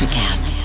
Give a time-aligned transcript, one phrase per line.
[0.00, 0.56] Electrocast.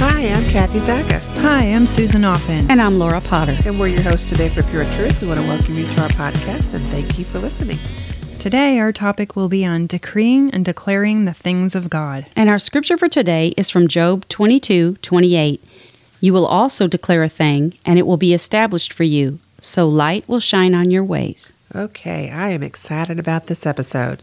[0.00, 2.70] Hi, I'm Kathy Zacca, Hi, I'm Susan Offen.
[2.70, 3.56] And I'm Laura Potter.
[3.66, 5.20] and we're your hosts today for Pure Truth.
[5.20, 7.78] We want to welcome you to our podcast and thank you for listening.
[8.48, 12.24] Today, our topic will be on decreeing and declaring the things of God.
[12.34, 15.62] And our scripture for today is from Job 22 28.
[16.22, 20.26] You will also declare a thing, and it will be established for you, so light
[20.26, 21.52] will shine on your ways.
[21.74, 24.22] Okay, I am excited about this episode.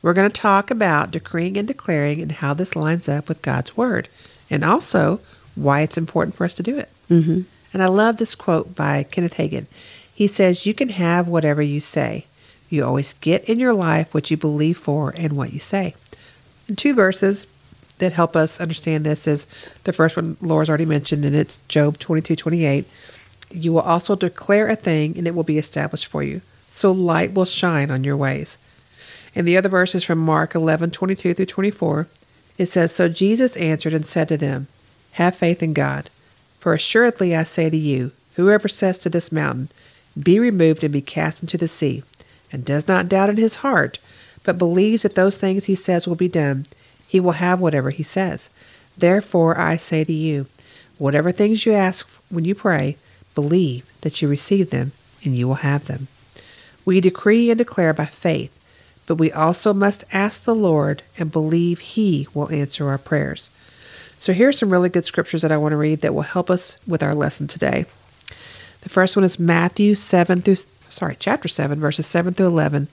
[0.00, 3.76] We're going to talk about decreeing and declaring and how this lines up with God's
[3.76, 4.08] Word,
[4.48, 5.20] and also
[5.54, 6.88] why it's important for us to do it.
[7.10, 7.42] Mm-hmm.
[7.74, 9.66] And I love this quote by Kenneth Hagin.
[10.14, 12.24] He says, You can have whatever you say.
[12.68, 15.94] You always get in your life what you believe for and what you say.
[16.68, 17.46] And two verses
[17.98, 19.46] that help us understand this is
[19.84, 22.84] the first one Laura's already mentioned, and it's Job 22 28.
[23.50, 26.42] You will also declare a thing, and it will be established for you.
[26.68, 28.58] So light will shine on your ways.
[29.34, 32.08] And the other verse is from Mark 11 22 through 24.
[32.58, 34.66] It says, So Jesus answered and said to them,
[35.12, 36.10] Have faith in God.
[36.58, 39.68] For assuredly I say to you, whoever says to this mountain,
[40.20, 42.02] Be removed and be cast into the sea,
[42.52, 43.98] and does not doubt in his heart,
[44.44, 46.66] but believes that those things he says will be done,
[47.06, 48.50] he will have whatever he says.
[48.96, 50.46] Therefore I say to you,
[50.98, 52.96] whatever things you ask when you pray,
[53.34, 56.08] believe that you receive them, and you will have them.
[56.84, 58.52] We decree and declare by faith,
[59.06, 63.50] but we also must ask the Lord and believe He will answer our prayers.
[64.18, 66.50] So here are some really good scriptures that I want to read that will help
[66.50, 67.84] us with our lesson today.
[68.80, 70.56] The first one is Matthew 7 through
[70.96, 72.88] sorry, chapter 7 verses 7 through 11,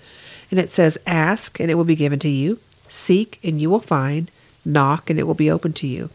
[0.52, 2.60] and it says, "Ask and it will be given to you;
[2.90, 4.30] seek and you will find;
[4.66, 6.10] knock and it will be opened to you.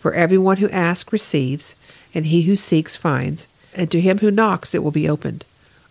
[0.00, 1.74] For everyone who asks receives,
[2.14, 5.44] and he who seeks finds, and to him who knocks it will be opened.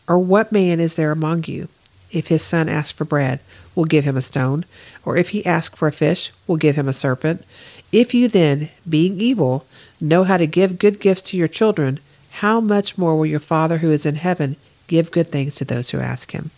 [0.07, 1.67] Or what man is there among you,
[2.11, 3.39] if his son asks for bread,
[3.75, 4.65] will give him a stone,
[5.05, 7.45] or if he asks for a fish, will give him a serpent?
[7.91, 9.67] If you then, being evil,
[10.01, 11.99] know how to give good gifts to your children,
[12.41, 14.55] how much more will your Father who is in heaven
[14.87, 16.51] give good things to those who ask him?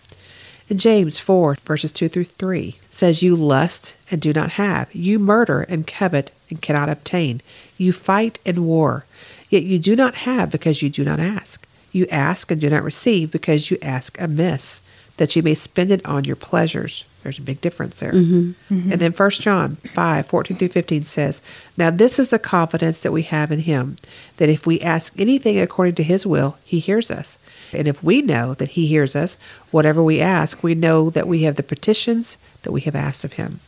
[0.70, 4.94] And James 4, verses 2 through 3 says, You lust and do not have.
[4.94, 7.42] You murder and covet and cannot obtain.
[7.78, 9.06] You fight and war.
[9.50, 11.68] Yet you do not have because you do not ask.
[11.92, 14.82] You ask and do not receive because you ask amiss,
[15.18, 17.06] that you may spend it on your pleasures.
[17.24, 18.12] There's a big difference there.
[18.12, 18.74] Mm-hmm.
[18.74, 18.92] Mm-hmm.
[18.92, 21.42] And then 1 John 5, 14 through 15 says,
[21.78, 23.98] Now this is the confidence that we have in him,
[24.38, 27.38] that if we ask anything according to his will, he hears us.
[27.74, 29.38] And if we know that he hears us,
[29.72, 33.34] whatever we ask, we know that we have the petitions that we have asked of
[33.34, 33.60] him.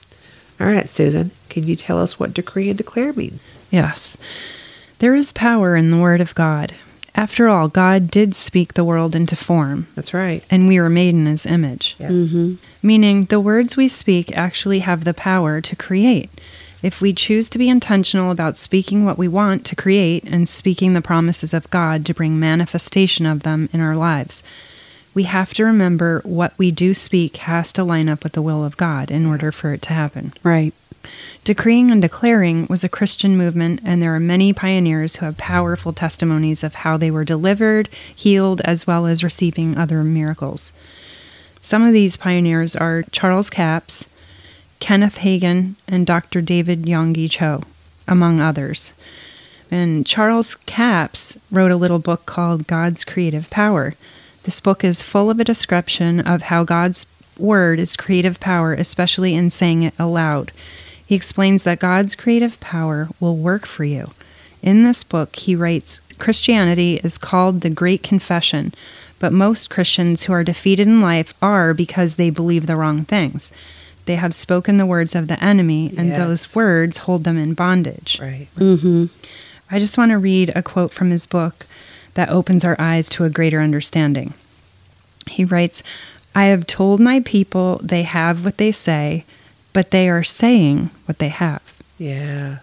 [0.60, 3.40] All right, Susan, can you tell us what decree and declare mean?
[3.70, 4.18] Yes.
[5.00, 6.74] There is power in the Word of God.
[7.14, 10.44] After all, God did speak the world into form, That's right.
[10.52, 11.96] and we were made in His image.
[12.00, 12.10] Yeah.
[12.10, 12.56] Mm-hmm.
[12.84, 16.30] Meaning, the words we speak actually have the power to create.
[16.88, 20.94] If we choose to be intentional about speaking what we want to create and speaking
[20.94, 24.42] the promises of God to bring manifestation of them in our lives,
[25.14, 28.64] we have to remember what we do speak has to line up with the will
[28.64, 30.32] of God in order for it to happen.
[30.44, 30.74] Right.
[31.44, 35.92] Decreeing and declaring was a Christian movement, and there are many pioneers who have powerful
[35.92, 40.72] testimonies of how they were delivered, healed, as well as receiving other miracles.
[41.60, 44.08] Some of these pioneers are Charles Capps,
[44.88, 46.40] Kenneth Hagin, and Dr.
[46.40, 47.62] David Yonggi Cho,
[48.08, 48.94] among others.
[49.70, 53.96] And Charles Capps wrote a little book called God's Creative Power.
[54.44, 57.06] This book is full of a description of how God's
[57.38, 60.54] word is creative power, especially in saying it aloud.
[61.06, 64.12] He explains that God's creative power will work for you.
[64.62, 68.74] In this book, he writes Christianity is called the Great Confession,
[69.20, 73.52] but most Christians who are defeated in life are because they believe the wrong things.
[74.08, 76.18] They have spoken the words of the enemy, and Yes.
[76.18, 78.18] those words hold them in bondage.
[78.22, 78.48] Right.
[78.58, 79.06] Mm-hmm.
[79.70, 81.66] I just want to read a quote from his book
[82.16, 84.34] that opens our eyes to a greater understanding.
[85.30, 85.84] He writes,
[86.34, 89.26] I have told my people they have what they say,
[89.74, 91.62] but they are saying what they have.
[91.98, 92.60] Yeah.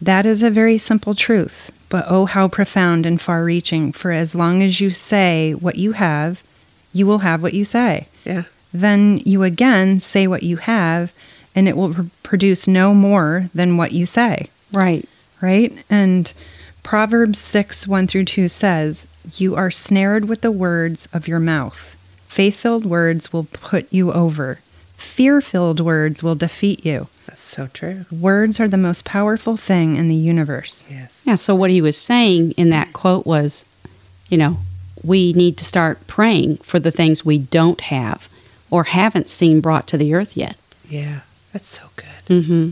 [0.00, 4.34] That is a very simple truth, but oh, how profound and far reaching, for as
[4.34, 6.40] long as you say what you have,
[6.92, 8.06] you will have what you say.
[8.24, 8.44] Yeah.
[8.72, 11.12] Then you again say what you have,
[11.54, 15.08] and it will pr- produce no more than what you say Right.
[15.40, 15.72] right?
[15.88, 16.32] And
[16.82, 19.06] Proverbs 6 1 through 2 says,
[19.36, 21.96] You are snared with the words of your mouth.
[22.28, 24.60] Faith filled words will put you over.
[24.96, 27.08] Fear filled words will defeat you.
[27.26, 28.04] That's so true.
[28.10, 30.86] Words are the most powerful thing in the universe.
[30.90, 31.24] Yes.
[31.26, 33.64] Yeah, so what he was saying in that quote was,
[34.28, 34.58] you know,
[35.02, 38.28] we need to start praying for the things we don't have
[38.70, 40.56] or haven't seen brought to the earth yet.
[40.88, 41.20] Yeah.
[41.52, 42.06] That's so good.
[42.28, 42.70] Mm-hmm.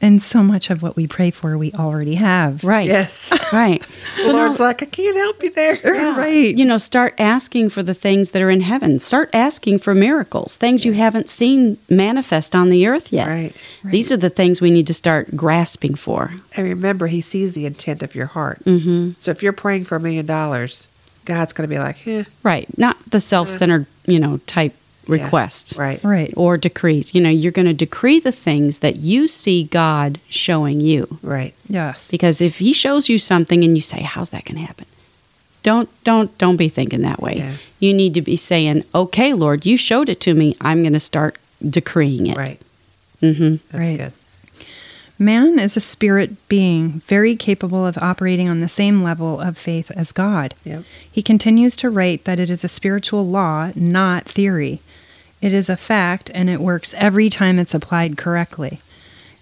[0.00, 2.62] And so much of what we pray for, we already have.
[2.62, 2.86] Right.
[2.86, 3.32] Yes.
[3.50, 3.82] Right.
[4.18, 5.78] the Lord's like, I can't help you there.
[6.18, 6.54] Right.
[6.54, 9.00] You know, start asking for the things that are in heaven.
[9.00, 13.26] Start asking for miracles, things you haven't seen manifest on the earth yet.
[13.26, 13.54] Right.
[13.84, 16.32] These are the things we need to start grasping for.
[16.56, 18.62] And remember, He sees the intent of your heart.
[18.64, 19.12] Mm-hmm.
[19.18, 20.86] So if you're praying for a million dollars,
[21.24, 22.24] God's going to be like, eh.
[22.42, 22.68] Right.
[22.76, 24.74] Not the self centered, you know, type
[25.08, 25.22] Yeah.
[25.24, 25.78] requests.
[25.78, 26.02] Right.
[26.04, 26.32] Right.
[26.36, 27.14] Or decrees.
[27.14, 31.18] You know, you're going to decree the things that you see God showing you.
[31.22, 31.54] Right.
[31.68, 32.10] Yes.
[32.10, 34.86] Because if he shows you something and you say, How's that going to happen?
[35.62, 37.38] Don't don't don't be thinking that way.
[37.38, 37.54] Yeah.
[37.80, 40.56] You need to be saying, Okay, Lord, you showed it to me.
[40.60, 41.38] I'm going to start
[41.68, 42.36] decreeing it.
[42.36, 42.60] Right.
[43.22, 43.56] Mm-hmm.
[43.70, 43.98] That's Right.
[43.98, 44.12] good.
[45.20, 49.90] Man is a spirit being, very capable of operating on the same level of faith
[49.90, 50.54] as God.
[50.64, 50.84] Yep.
[51.10, 54.80] He continues to write that it is a spiritual law, not theory.
[55.40, 58.80] It is a fact, and it works every time it's applied correctly.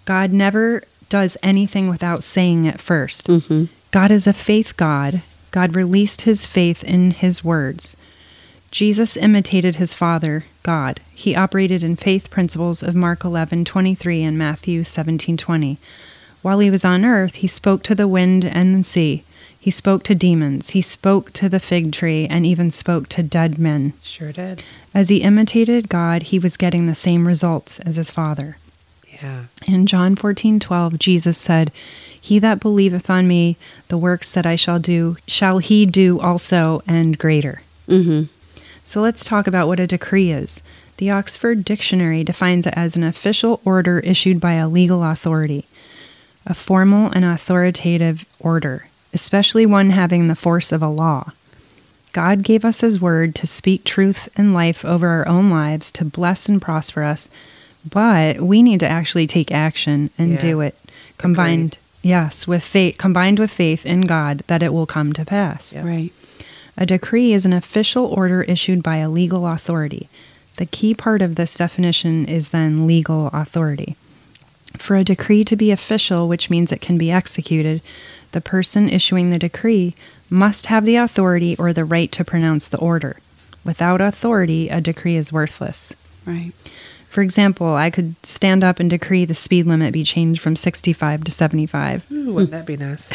[0.04, 3.64] God never does anything without saying it 1st Mm-hmm.
[3.90, 5.22] God is a faith God.
[5.52, 7.96] God released his faith in his words.
[8.70, 11.00] Jesus imitated his Father, God.
[11.14, 15.78] He operated in faith principles of Mark 11:23 and Matthew 17:20.
[16.42, 19.22] While he was on earth, he spoke to the wind and the sea.
[19.66, 20.70] He spoke to demons.
[20.70, 23.94] He spoke to the fig tree and even spoke to dead men.
[24.00, 24.62] Sure did.
[24.94, 28.58] As he imitated God, he was getting the same results as his Father.
[29.20, 29.46] Yeah.
[29.66, 31.72] In John 14:12, Jesus said,
[32.20, 33.56] "He that believeth on me,
[33.88, 38.26] the works that I shall do, shall he do also and greater." Mm-hmm.
[38.84, 40.62] So let's talk about what a decree is.
[40.98, 45.66] The Oxford Dictionary defines it as an official order issued by a legal authority,
[46.46, 51.32] a formal and authoritative order, especially one having the force of a law.
[52.12, 56.04] God gave us His word to speak truth and life over our own lives, to
[56.04, 57.28] bless and prosper us,
[57.88, 60.40] but we need to actually take action and Yeah.
[60.40, 60.74] do it.
[61.18, 65.72] Combined, yes, with faith, combined with faith in God, that it will come to pass.
[65.74, 65.84] Yep.
[65.84, 66.12] Right.
[66.78, 70.08] A decree is an official order issued by a legal authority.
[70.56, 73.96] The key part of this definition is then legal authority.
[74.78, 77.80] For a decree to be official, which means it can be executed,
[78.36, 79.94] the person issuing the decree
[80.28, 83.16] must have the authority or the right to pronounce the order.
[83.64, 85.94] Without authority, a decree is worthless.
[86.26, 86.52] Right.
[87.08, 91.24] For example, I could stand up and decree the speed limit be changed from 65
[91.24, 92.12] to 75.
[92.12, 93.10] Ooh, wouldn't that be nice?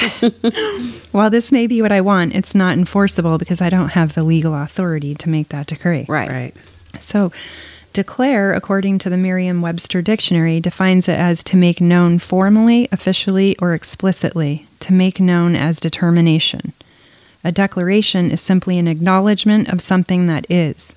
[1.11, 4.23] While this may be what I want, it's not enforceable because I don't have the
[4.23, 6.07] legal authority to make that decree.
[6.09, 6.29] Right.
[6.31, 6.55] right.
[6.97, 7.31] So,
[7.93, 13.55] declare, according to the Merriam Webster Dictionary, defines it as to make known formally, officially,
[13.59, 16.73] or explicitly, to make known as determination.
[17.43, 20.95] A declaration is simply an acknowledgement of something that is.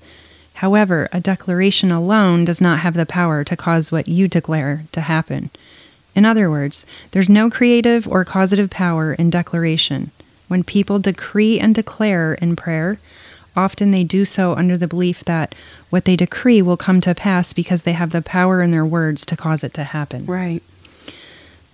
[0.55, 5.01] However, a declaration alone does not have the power to cause what you declare to
[5.01, 5.49] happen.
[6.15, 10.11] In other words, there's no creative or causative power in declaration.
[10.47, 12.99] When people decree and declare in prayer,
[13.55, 15.55] often they do so under the belief that
[15.89, 19.25] what they decree will come to pass because they have the power in their words
[19.25, 20.25] to cause it to happen.
[20.25, 20.63] Right.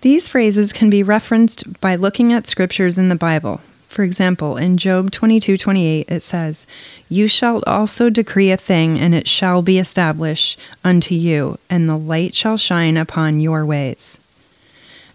[0.02, 3.60] These phrases can be referenced by looking at scriptures in the Bible.
[3.88, 6.66] For example, in Job 22:28 it says,
[7.08, 11.96] "You shall also decree a thing and it shall be established unto you, and the
[11.96, 14.18] light shall shine upon your ways."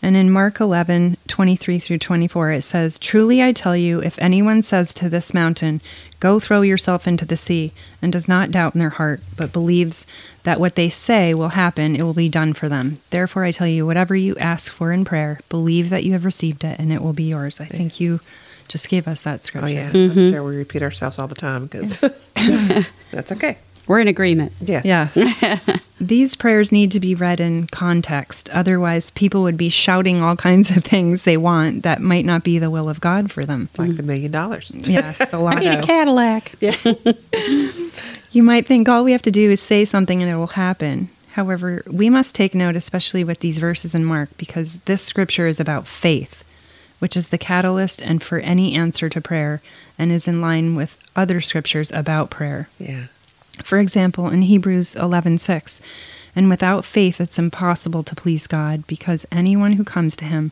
[0.02, 4.94] And in Mark 11:23 through 24 it says, "Truly I tell you, if anyone says
[4.96, 5.82] to this mountain,
[6.20, 10.06] go throw yourself into the sea, and does not doubt in their heart, but believes
[10.44, 13.00] that what they say will happen, it will be done for them.
[13.10, 16.64] Therefore I tell you, whatever you ask for in prayer, believe that you have received
[16.64, 18.20] it and it will be yours." I think you
[18.68, 19.68] just gave us that scripture.
[19.68, 19.98] Oh, scripture.
[19.98, 20.08] yeah.
[20.08, 20.20] Mm-hmm.
[20.20, 21.98] I'm sure we repeat ourselves all the time because
[23.12, 23.58] that's okay.
[23.88, 24.52] We're in agreement.
[24.60, 24.86] Yes.
[25.16, 25.60] Yeah.
[26.00, 28.50] These prayers need to be read in context.
[28.52, 32.60] Otherwise, people would be shouting all kinds of things they want that might not be
[32.60, 33.70] the will of God for them.
[33.78, 34.72] Like the million dollars.
[34.74, 35.88] Yes, the I need a lotto.
[35.88, 36.54] Cadillac.
[38.32, 41.10] You might think all we have to do is say something and it will happen.
[41.32, 45.60] However, we must take note, especially with these verses in Mark, because this scripture is
[45.60, 46.44] about faith,
[47.00, 49.62] which is the catalyst and for any answer to prayer,
[49.98, 52.70] and is in line with other scriptures about prayer.
[52.78, 53.06] Yeah.
[53.64, 55.82] For example, in Hebrews 11:6,
[56.36, 60.52] and without faith it's impossible to please God, because anyone who comes to him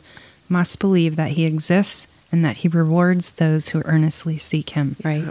[0.50, 4.96] must believe that he exists and that he rewards those who earnestly seek him.
[5.04, 5.26] Right.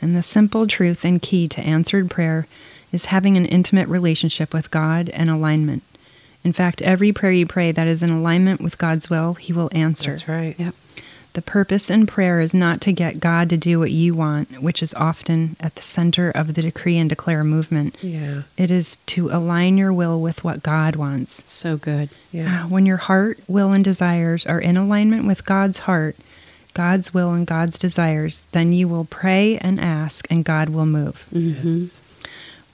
[0.00, 2.46] And the simple truth and key to answered prayer
[2.92, 5.82] is having an intimate relationship with God and alignment.
[6.44, 9.70] In fact, every prayer you pray that is in alignment with God's will, He will
[9.72, 10.10] answer.
[10.10, 10.54] That's right.
[10.58, 10.74] Yep.
[11.34, 14.82] The purpose in prayer is not to get God to do what you want, which
[14.82, 17.96] is often at the center of the decree and declare movement.
[18.00, 18.42] Yeah.
[18.56, 21.42] It is to align your will with what God wants.
[21.52, 22.08] So good.
[22.30, 22.62] Yeah.
[22.62, 26.14] Ah, When your heart, will, and desires are in alignment with God's heart,
[26.72, 31.26] God's will, and God's desires, then you will pray and ask, and God will move.
[31.32, 31.86] hmm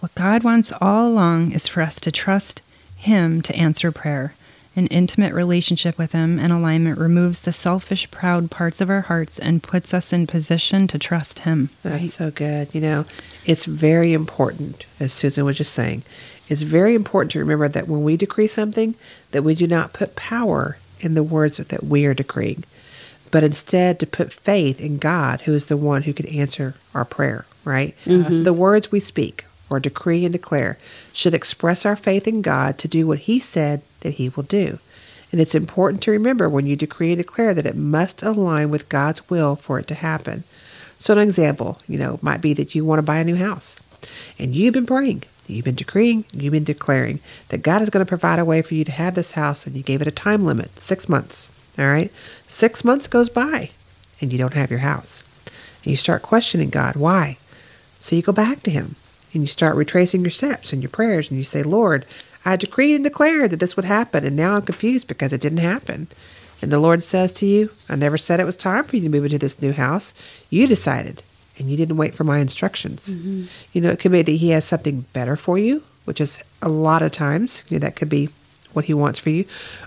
[0.01, 2.61] What God wants all along is for us to trust
[2.97, 4.35] Him to answer prayer.
[4.81, 9.39] An intimate relationship with Him and alignment removes the selfish, proud parts of our hearts
[9.39, 11.69] and puts us in position to trust Him.
[11.83, 12.11] That's Right.
[12.11, 12.75] so good.
[12.75, 13.05] You know,
[13.45, 16.03] it's very important, as Susan was just saying,
[16.49, 18.95] it's very important to remember that when we decree something,
[19.33, 22.65] that we do not put power in the words that we are decreeing,
[23.31, 27.05] but instead to put faith in God, who is the one who can answer our
[27.05, 27.95] prayer, right?
[28.07, 28.45] Mm-hmm.
[28.45, 30.77] The words we speak or decree and declare
[31.13, 34.79] should express our faith in God to do what He said that He will do.
[35.33, 38.89] And it's important to remember when you decree and declare that it must align with
[38.89, 40.43] God's will for it to happen.
[40.99, 43.79] So, an example, you know, might be that you want to buy a new house
[44.39, 48.09] and you've been praying, you've been decreeing, you've been declaring that God is going to
[48.09, 50.45] provide a way for you to have this house and you gave it a time
[50.45, 51.49] limit six months.
[51.79, 52.13] All right.
[52.47, 53.71] Six months goes by
[54.21, 55.25] and you don't have your house.
[55.83, 56.97] And you start questioning God.
[56.97, 57.39] Why?
[57.99, 58.97] So you go back to Him
[59.33, 62.05] and you start retracing your steps and your prayers and you say, Lord,
[62.45, 65.59] I decreed and declared that this would happen and now I'm confused because it didn't
[65.59, 66.09] happen.
[66.63, 69.09] And the Lord says to you, I never said it was time for you to
[69.09, 70.13] move into this new house.
[70.51, 71.23] You decided
[71.59, 73.11] and you didn't wait for my instructions.
[73.11, 73.45] Mm-hmm.
[73.73, 76.69] You know, it could be that He has something better for you, which is a
[76.69, 78.31] lot of times, you know, that could be
[78.73, 79.45] what He wants for you,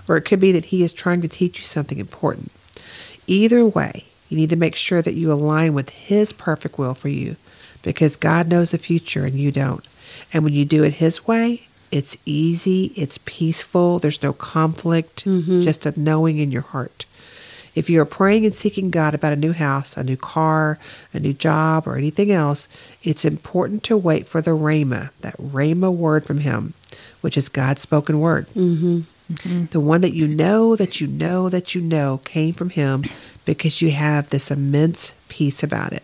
[0.08, 2.52] or it could be that He is trying to teach you something important.
[3.26, 7.08] Either way, you need to make sure that you align with His perfect will for
[7.08, 7.36] you
[7.84, 9.86] because God knows the future and you don't.
[10.32, 15.24] And when you do it His way, it's easy, it's peaceful, there's no conflict,
[15.62, 17.06] just a knowing in your heart.
[17.76, 20.78] If you are praying and seeking God about a new house, a new car,
[21.12, 22.66] a new job, or anything else,
[23.02, 26.74] it's important to wait for the Rhema, that Rhema word from Him,
[27.20, 28.46] which is God's spoken word.
[28.48, 29.66] Mm-hmm.
[29.66, 33.04] The one that you know, that you know, that you know came from Him
[33.44, 36.02] because you have this immense peace about it.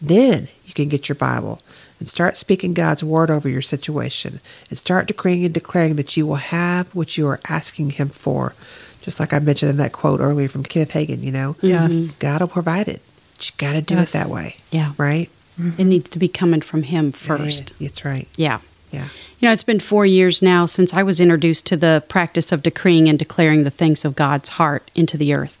[0.00, 1.60] Then you can get your Bible
[1.98, 4.40] and start speaking God's word over your situation
[4.70, 8.54] and start decreeing and declaring that you will have what you are asking Him for.
[9.02, 11.90] Just like I mentioned in that quote earlier from Kenneth Hagin, you know, Yes.
[11.90, 12.18] Mm-hmm.
[12.18, 13.02] God will provide it.
[13.36, 14.10] But you got to do Yes.
[14.10, 14.92] it that way, Yeah.
[14.98, 15.30] right?
[15.76, 17.72] It needs to be coming from Him first.
[17.80, 18.28] Yeah, that's right.
[18.36, 18.60] Yeah.
[18.92, 19.08] Yeah.
[19.40, 22.62] You know, it's been four years now since I was introduced to the practice of
[22.62, 25.58] decreeing and declaring the things of God's heart into the earth.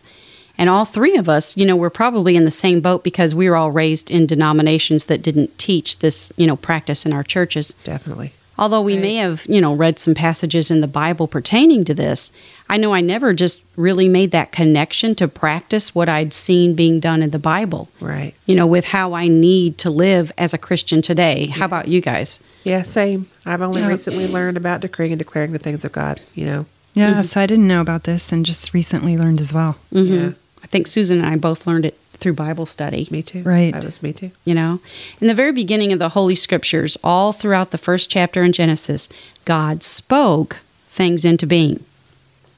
[0.58, 3.48] And all three of us, you know, we're probably in the same boat because we
[3.48, 7.74] were all raised in denominations that didn't teach this, you know, practice in our churches.
[7.84, 8.32] Definitely.
[8.60, 12.32] Although we may have, you know, read some passages in the Bible pertaining to this,
[12.68, 16.98] I know I never just really made that connection to practice what I'd seen being
[16.98, 18.34] done in the Bible, Right.
[18.46, 21.46] you know, with how I need to live as a Christian today.
[21.46, 22.40] How about you guys?
[22.64, 23.28] Yeah, same.
[23.46, 23.86] I've only Yeah.
[23.86, 26.66] recently learned about decreeing and declaring the things of God, you know.
[26.94, 29.76] Yeah, so I didn't know about this and just recently learned as well.
[29.94, 30.10] Mhm.
[30.10, 30.30] Yeah.
[30.68, 33.08] I think Susan and I both learned it through Bible study.
[33.10, 33.42] Me too.
[33.42, 33.72] Right.
[33.72, 34.32] That was me too.
[34.44, 34.80] You know,
[35.18, 39.08] in the very beginning of the Holy Scriptures, all throughout the first chapter in Genesis,
[39.46, 40.58] God spoke
[40.88, 41.82] things into being.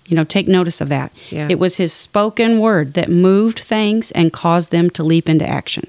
[0.06, 1.12] You know, take notice of that.
[1.30, 1.46] Yeah.
[1.48, 5.86] It was His spoken word that moved things and caused them to leap into action.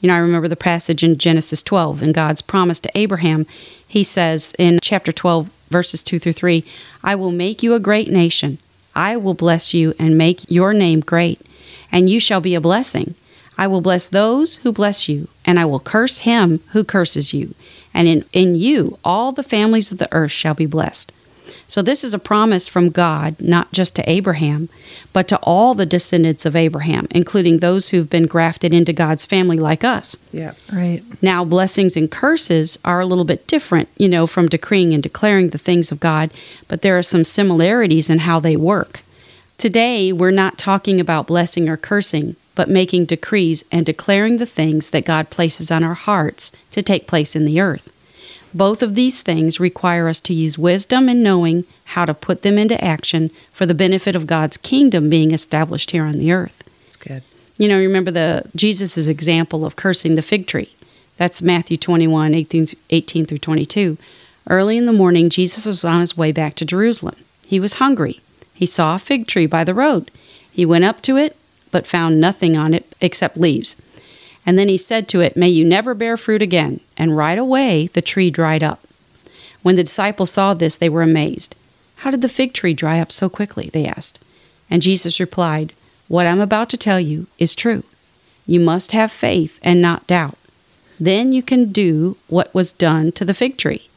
[0.00, 3.44] You know, I remember the passage in Genesis 12 and God's promise to Abraham.
[3.88, 6.64] He says in chapter 12, verses 2 through 3
[7.02, 8.58] I will make you a great nation.
[8.94, 11.40] I will bless you and make your name great,
[11.92, 13.14] and you shall be a blessing.
[13.56, 17.54] I will bless those who bless you, and I will curse him who curses you.
[17.92, 21.12] And in, in you all the families of the earth shall be blessed.
[21.66, 24.68] So, this is a promise from God, not just to Abraham,
[25.12, 29.58] but to all the descendants of Abraham, including those who've been grafted into God's family
[29.58, 30.16] like us.
[30.32, 30.52] Yeah.
[30.72, 31.02] Right.
[31.22, 35.50] Now, blessings and curses are a little bit different, you know, from decreeing and declaring
[35.50, 36.30] the things of God,
[36.68, 39.00] but there are some similarities in how they work.
[39.58, 44.90] Today, we're not talking about blessing or cursing, but making decrees and declaring the things
[44.90, 47.92] that God places on our hearts to take place in the earth.
[48.52, 52.58] Both of these things require us to use wisdom in knowing how to put them
[52.58, 56.62] into action for the benefit of God's kingdom being established here on the earth.
[56.88, 57.22] It's good.
[57.58, 60.74] You know, remember the Jesus' example of cursing the fig tree.
[61.16, 63.98] That's Matthew 21, 18, 18 through 22.
[64.48, 67.16] Early in the morning, Jesus was on his way back to Jerusalem.
[67.46, 68.20] He was hungry.
[68.54, 70.10] He saw a fig tree by the road.
[70.50, 71.36] He went up to it,
[71.70, 73.76] but found nothing on it except leaves.
[74.50, 76.80] And then he said to it, May you never bear fruit again.
[76.96, 78.84] And right away the tree dried up.
[79.62, 81.54] When the disciples saw this, they were amazed.
[81.98, 83.70] How did the fig tree dry up so quickly?
[83.72, 84.18] They asked.
[84.68, 85.72] And Jesus replied,
[86.08, 87.84] What I'm about to tell you is true.
[88.44, 90.36] You must have faith and not doubt.
[90.98, 93.88] Then you can do what was done to the fig tree.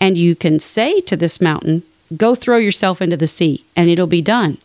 [0.00, 1.82] And you can say to this mountain,
[2.16, 4.56] Go throw yourself into the sea, and it'll be done.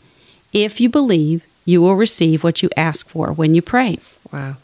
[0.54, 4.00] If you believe, you will receive what you ask for when you pray.
[4.32, 4.56] Wow.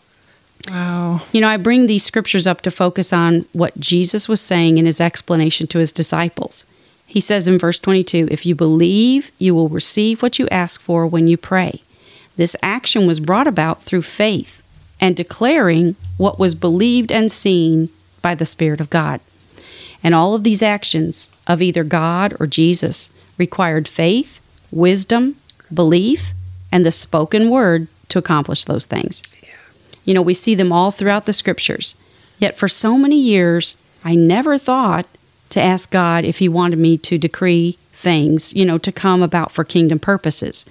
[0.70, 1.22] Wow.
[1.32, 4.86] You know, I bring these scriptures up to focus on what Jesus was saying in
[4.86, 6.66] his explanation to his disciples.
[7.08, 11.08] He says in verse 22 If you believe, you will receive what you ask for
[11.08, 11.82] when you pray.
[12.38, 14.62] This action was brought about through faith
[15.02, 17.90] and declaring what was believed and seen
[18.22, 19.22] by the Spirit of God.
[20.04, 24.40] And all of these actions of either God or Jesus required faith,
[24.72, 25.36] wisdom,
[25.74, 26.32] belief,
[26.72, 29.24] and the spoken word to accomplish those things.
[30.10, 31.94] You know, we see them all throughout the scriptures.
[32.39, 35.06] Yet for so many years, I never thought
[35.50, 39.51] to ask God if He wanted me to decree things, you know, to come about
[39.51, 40.66] for kingdom purposes.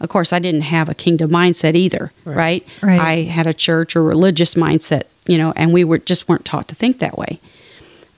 [0.00, 2.66] Of course, I didn't have a kingdom mindset either, right?
[2.82, 2.98] Right.
[3.00, 6.66] I had a church or religious mindset, you know, and we were just weren't taught
[6.66, 7.38] to think that way.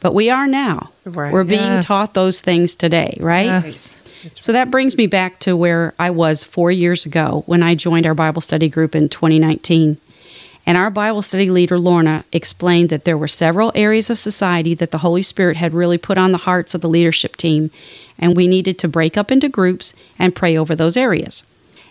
[0.01, 0.93] But we are now.
[1.05, 1.31] Right.
[1.31, 1.85] We're being Yes.
[1.85, 3.45] taught those things today, right?
[3.67, 3.95] Yes.
[4.41, 8.07] So that brings me back to where I was four years ago when I joined
[8.07, 9.99] our Bible study group in 2019.
[10.67, 14.91] And our Bible study leader, Lorna, explained that there were several areas of society that
[14.91, 17.71] the Holy Spirit had really put on the hearts of the leadership team,
[18.19, 21.45] and we needed to break up into groups and pray over those areas.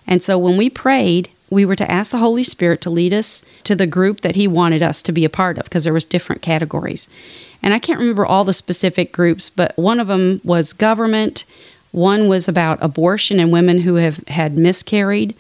[0.08, 3.46] And so when we prayed, we were to ask the Holy Spirit to lead us
[3.64, 6.06] to the group that He wanted us to be a part of because there was
[6.06, 7.08] different categories.
[7.62, 11.46] And I can't remember all the specific groups, but one of them was government,
[11.92, 15.36] one was about abortion and women who have had miscarried,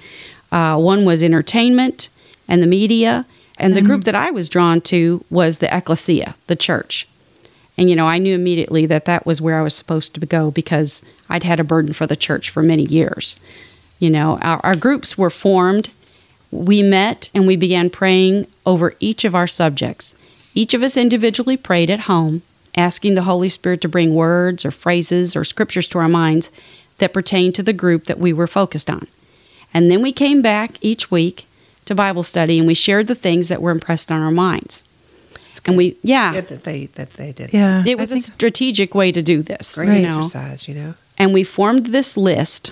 [0.51, 2.09] uh, one was entertainment
[2.47, 3.25] and the media,
[3.57, 4.05] and the group mm.
[4.05, 7.07] that I was drawn to was the ecclesia, the church.
[7.77, 10.51] And you know, I knew immediately that that was where I was supposed to go
[10.51, 13.39] because I'd had a burden for the church for many years.
[13.99, 15.89] You know, our, our groups were formed.
[16.51, 20.13] We met and we began praying over each of our subjects.
[20.53, 22.43] Each of us individually prayed at home,
[22.75, 26.51] asking the Holy Spirit to bring words or phrases or scriptures to our minds
[26.99, 29.07] that pertained to the group that we were focused on.
[29.73, 31.47] And then we came back each week
[31.85, 34.83] to Bible study and we shared the things that were impressed on our minds.
[35.65, 37.53] And we, yeah, Good that they that they did.
[37.53, 37.83] Yeah.
[37.85, 39.75] it was a strategic way to do this.
[39.75, 40.17] Great You know?
[40.19, 40.95] exercise, you know.
[41.17, 42.71] and we formed this list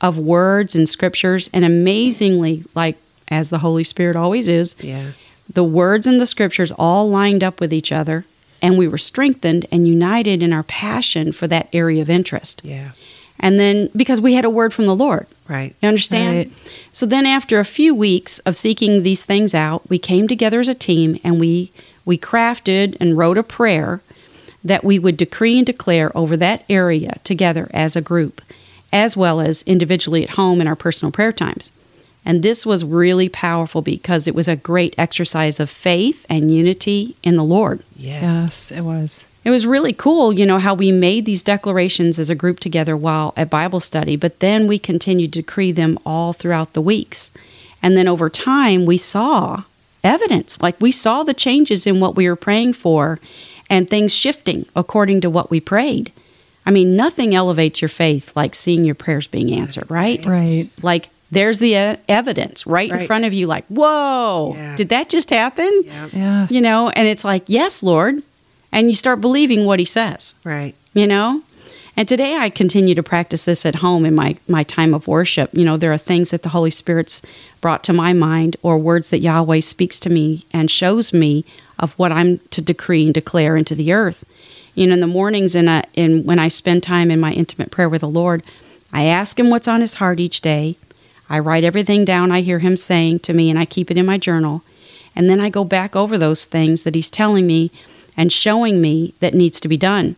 [0.00, 2.96] of words and scriptures and amazingly like
[3.28, 5.12] as the holy spirit always is Yeah.
[5.52, 8.24] the words and the scriptures all lined up with each other
[8.60, 12.92] and we were strengthened and united in our passion for that area of interest Yeah.
[13.40, 15.74] And then because we had a word from the lord Right.
[15.82, 16.52] you understand Right.
[16.92, 20.68] so then after a few weeks of seeking these things out we came together as
[20.68, 21.72] a team and we
[22.04, 24.00] we crafted and wrote a prayer
[24.64, 28.40] that we would decree and declare over that area together as a group,
[28.92, 31.72] as well as individually at home in our personal prayer times.
[32.24, 37.16] And this was really powerful because it was a great exercise of faith and unity
[37.24, 37.82] in the Lord.
[37.96, 38.22] Yes.
[38.22, 39.26] Yes, it was.
[39.44, 42.96] It was really cool, you know, how we made these declarations as a group together
[42.96, 47.32] while at Bible study, but then we continued to decree them all throughout the weeks.
[47.82, 49.64] And then over time, we saw
[50.04, 50.60] evidence.
[50.62, 53.18] Like we saw the changes in what we were praying for
[53.68, 56.12] and things shifting according to what we prayed.
[56.64, 60.24] I mean, nothing elevates your faith like seeing your prayers being answered, right?
[60.24, 60.68] Right.
[60.82, 61.74] Like there's the
[62.08, 64.76] evidence right, in front of you, like, whoa, Yeah.
[64.76, 65.82] did that just happen?
[65.84, 66.08] Yeah.
[66.12, 66.52] Yes.
[66.52, 68.22] You know, and it's like, yes, Lord.
[68.72, 70.74] And you start believing what he says, Right.
[70.94, 71.42] you know?
[71.94, 75.50] And today I continue to practice this at home in my, my time of worship.
[75.52, 77.20] You know, there are things that the Holy Spirit's
[77.60, 81.44] brought to my mind or words that Yahweh speaks to me and shows me
[81.78, 84.24] of what I'm to decree and declare into the earth.
[84.74, 87.70] You know, in the mornings and uh, in when I spend time in my intimate
[87.70, 88.42] prayer with the Lord,
[88.90, 90.76] I ask him what's on his heart each day.
[91.28, 94.06] I write everything down I hear him saying to me and I keep it in
[94.06, 94.62] my journal.
[95.14, 97.70] And then I go back over those things that he's telling me
[98.16, 100.16] and showing me that needs to be done.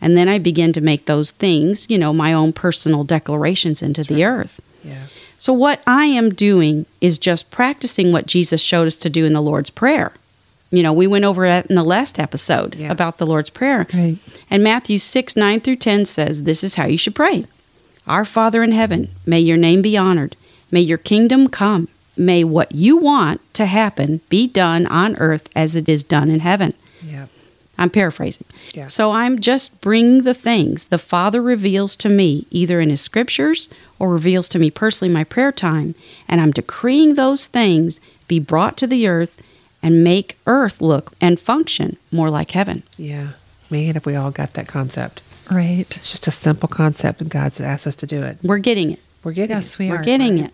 [0.00, 4.04] And then I begin to make those things, you know, my own personal declarations into
[4.04, 4.60] the earth.
[4.84, 5.06] Yeah.
[5.38, 9.32] So, what I am doing is just practicing what Jesus showed us to do in
[9.32, 10.12] the Lord's Prayer.
[10.70, 12.90] You know, we went over it in the last episode Yeah.
[12.90, 13.86] about the Lord's Prayer.
[13.94, 14.18] Right.
[14.50, 17.44] And Matthew 6, 9 through 10 says, This is how you should pray
[18.06, 20.36] Our Father in heaven, may your name be honored.
[20.70, 21.88] May your kingdom come.
[22.16, 26.40] May what you want to happen be done on earth as it is done in
[26.40, 26.72] heaven.
[27.06, 27.26] Yeah.
[27.78, 28.46] I'm paraphrasing.
[28.72, 28.86] Yeah.
[28.86, 33.68] So I'm just bringing the things the Father reveals to me, either in His scriptures
[33.98, 35.94] or reveals to me personally in my prayer time,
[36.28, 39.42] and I'm decreeing those things be brought to the earth
[39.82, 42.82] and make earth look and function more like heaven.
[42.96, 43.32] Yeah.
[43.70, 45.20] Man, if we all got that concept.
[45.50, 45.86] Right.
[45.96, 48.38] It's just a simple concept, and God's asked us to do it.
[48.42, 49.00] We're getting it.
[49.22, 49.78] We're getting Yes, it.
[49.78, 50.04] we We're are.
[50.04, 50.52] getting it.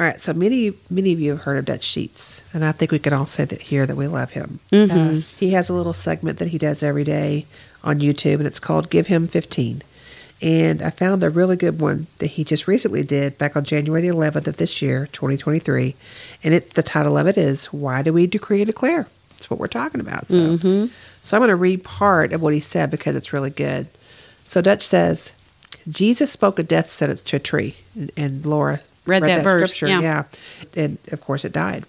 [0.00, 0.18] All right.
[0.18, 3.12] So many, many of you have heard of Dutch Sheets, and I think we can
[3.12, 4.58] all say that here that we love him.
[4.72, 4.96] Mm-hmm.
[4.96, 5.36] Yes.
[5.36, 7.44] He has a little segment that he does every day
[7.84, 9.82] on YouTube, and it's called Give Him 15.
[10.40, 14.00] And I found a really good one that he just recently did back on January
[14.00, 15.94] the 11th of this year, 2023.
[16.42, 19.06] And it, the title of it is Why Do We Decree and Declare?
[19.28, 20.28] That's what we're talking about.
[20.28, 20.86] So, mm-hmm.
[21.20, 23.86] so I'm going to read part of what he said because it's really good.
[24.44, 25.34] So Dutch says,
[25.86, 30.00] Jesus spoke a death sentence to a tree, and, and Laura Read that verse, scripture.
[30.00, 30.24] yeah.
[30.74, 31.84] yeah, and of course it died.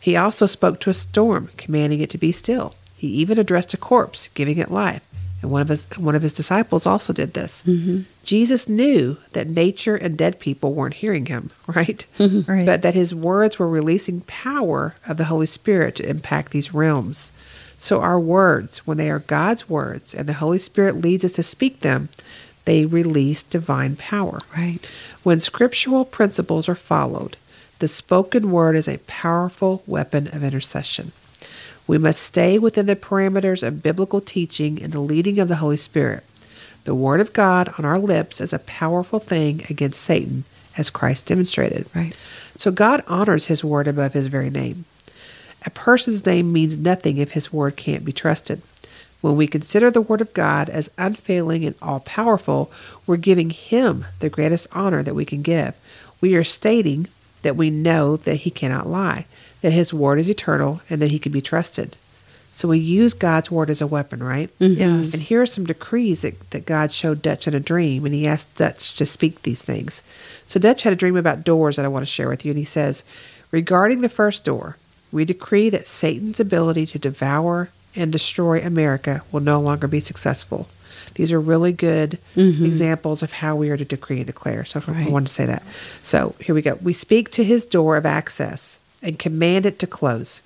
[0.00, 2.74] He also spoke to a storm, commanding it to be still.
[2.96, 5.02] He even addressed a corpse, giving it life.
[5.42, 7.62] And one of his one of his disciples also did this.
[7.64, 8.02] Mm-hmm.
[8.24, 12.04] Jesus knew that nature and dead people weren't hearing him, right?
[12.18, 12.64] Right.
[12.66, 17.32] But that his words were releasing power of the Holy Spirit to impact these realms.
[17.78, 21.42] So our words, when they are God's words and the Holy Spirit leads us to
[21.42, 22.08] speak them,
[22.66, 24.40] they release divine power.
[24.54, 24.78] Right.
[25.22, 27.36] When scriptural principles are followed,
[27.78, 31.12] the spoken word is a powerful weapon of intercession.
[31.86, 35.76] We must stay within the parameters of biblical teaching and the leading of the Holy
[35.76, 36.24] Spirit.
[36.84, 40.44] The word of God on our lips is a powerful thing against Satan,
[40.76, 41.86] as Christ demonstrated.
[41.94, 42.16] Right.
[42.56, 44.84] So God honors his word above his very name.
[45.64, 48.62] A person's name means nothing if his word can't be trusted.
[49.26, 52.70] When we consider the word of God as unfailing and all powerful,
[53.08, 55.74] we're giving him the greatest honor that we can give.
[56.20, 57.08] We are stating
[57.42, 59.26] that we know that he cannot lie,
[59.62, 61.96] that his word is eternal, and that he can be trusted.
[62.52, 64.48] So we use God's word as a weapon, right?
[64.60, 64.80] Mm-hmm.
[64.80, 65.12] Yes.
[65.12, 68.28] And here are some decrees that, that God showed Dutch in a dream, and he
[68.28, 70.04] asked Dutch to speak these things.
[70.46, 72.58] So Dutch had a dream about doors that I want to share with you, and
[72.58, 73.02] he says,
[73.50, 74.76] Regarding the first door,
[75.10, 80.68] we decree that Satan's ability to devour and destroy America will no longer be successful.
[81.14, 82.64] These are really good mm-hmm.
[82.64, 84.64] examples of how we are to decree and declare.
[84.64, 85.10] So I Right.
[85.10, 85.62] want to say that.
[86.02, 86.78] So here we go.
[86.82, 90.42] We speak to his door of access and command it to close.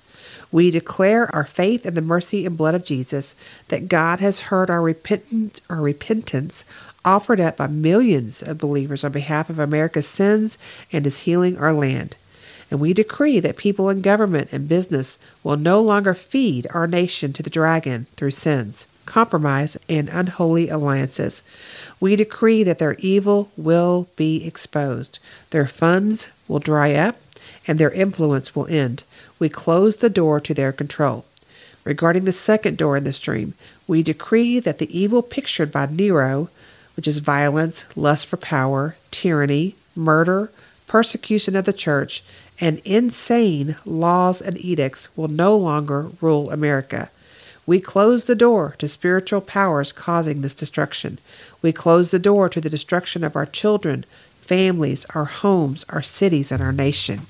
[0.51, 3.35] We declare our faith in the mercy and blood of Jesus,
[3.69, 6.65] that God has heard our repentant our repentance
[7.03, 10.57] offered up by millions of believers on behalf of America's sins
[10.91, 12.15] and is healing our land.
[12.71, 17.33] And we decree that people in government and business will no longer feed our nation
[17.33, 21.43] to the dragon through sins, compromise, and unholy alliances.
[21.99, 27.17] We decree that their evil will be exposed, their funds will dry up,
[27.67, 29.03] and their influence will end.
[29.37, 31.25] We close the door to their control.
[31.83, 33.53] Regarding the second door in this dream,
[33.85, 36.49] we decree that the evil pictured by Nero,
[36.95, 40.51] which is violence, lust for power, tyranny, murder,
[40.87, 42.23] persecution of the church,
[42.61, 47.09] and insane laws and edicts will no longer rule America.
[47.65, 51.19] We close the door to spiritual powers causing this destruction.
[51.61, 54.05] We close the door to the destruction of our children,
[54.39, 57.21] families, our homes, our cities, and our nation.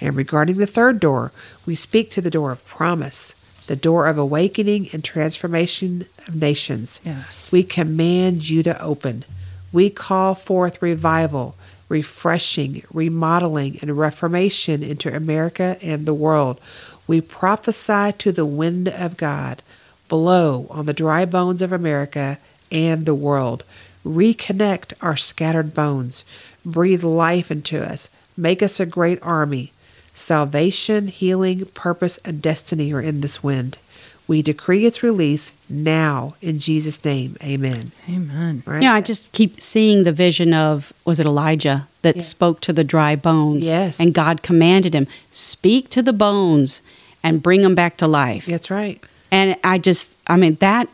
[0.00, 1.32] And regarding the third door,
[1.66, 3.34] we speak to the door of promise,
[3.66, 7.00] the door of awakening and transformation of nations.
[7.04, 7.50] Yes.
[7.50, 9.24] We command you to open.
[9.72, 11.56] We call forth revival,
[11.88, 16.60] refreshing, remodeling, and reformation into America and the world.
[17.06, 19.62] We prophesy to the wind of God,
[20.08, 22.38] blow on the dry bones of America
[22.72, 23.64] and the world.
[24.04, 26.24] Reconnect our scattered bones.
[26.64, 28.08] Breathe life into us.
[28.36, 29.72] Make us a great army.
[30.14, 33.78] Salvation, healing, purpose, and destiny are in this wind.
[34.26, 37.36] We decree its release now in Jesus' name.
[37.42, 37.92] Amen.
[38.08, 38.62] Amen.
[38.64, 38.82] Right?
[38.82, 42.22] Yeah, I just keep seeing the vision of was it Elijah that Yeah.
[42.22, 43.68] spoke to the dry bones?
[43.68, 44.00] Yes.
[44.00, 46.80] And God commanded him, speak to the bones
[47.22, 48.46] and bring them back to life.
[48.46, 49.02] That's right.
[49.30, 50.88] And I just, I mean, that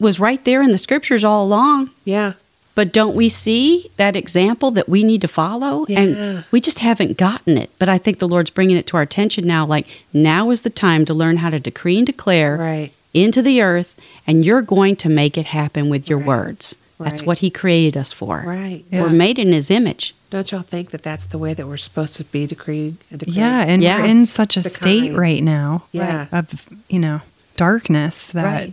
[0.00, 1.90] was right there in the scriptures all along.
[2.04, 2.32] Yeah.
[2.74, 5.86] But don't we see that example that we need to follow?
[5.88, 6.00] Yeah.
[6.00, 7.70] And we just haven't gotten it.
[7.78, 9.64] But I think the Lord's bringing it to our attention now.
[9.64, 12.90] Like, now is the time to learn how to decree and declare Right.
[13.12, 13.94] into the earth,
[14.26, 16.76] and you're going to make it happen with your words.
[16.98, 17.26] That's Right.
[17.26, 18.42] what He created us for.
[18.46, 18.84] Right.
[18.90, 19.02] Yeah.
[19.02, 20.14] We're made in His image.
[20.30, 23.40] Don't y'all think that that's the way that we're supposed to be decreeing and declaring?
[23.40, 24.00] Yeah, and Yes.
[24.00, 26.26] we're in such a state right now Yeah.
[26.32, 27.20] of, you know,
[27.56, 28.72] darkness that Right.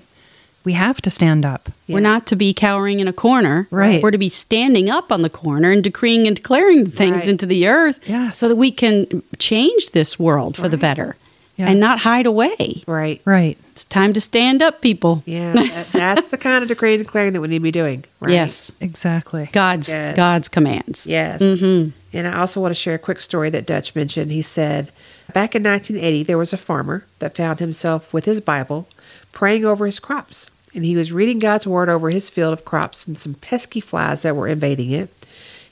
[0.63, 1.69] We have to stand up.
[1.88, 1.95] Yeah.
[1.95, 3.67] We're not to be cowering in a corner.
[3.71, 4.02] Right.
[4.02, 7.28] We're to be standing up on the corner and decreeing and declaring things Right.
[7.30, 8.38] into the earth Yes.
[8.38, 11.15] so that we can change this world for the better
[11.58, 11.69] Yes.
[11.69, 12.84] and not hide away.
[12.88, 13.21] Right.
[13.26, 13.58] Right.
[13.74, 15.24] It's time to stand up, people.
[15.26, 15.84] Yeah.
[15.91, 18.06] that's the kind of decreeing and declaring that we need to be doing.
[18.19, 18.34] Right?
[18.34, 18.71] Yes.
[18.80, 19.50] Exactly.
[19.52, 20.15] God's Good.
[20.15, 21.06] God's commands.
[21.08, 21.41] Yes.
[21.41, 21.89] Mm-hmm.
[22.13, 24.32] And I also want to share a quick story that Dutch mentioned.
[24.32, 24.91] He said
[25.34, 28.86] Back in 1980, there was a farmer that found himself with his Bible
[29.31, 30.49] praying over his crops.
[30.73, 34.21] And he was reading God's word over his field of crops and some pesky flies
[34.21, 35.09] that were invading it.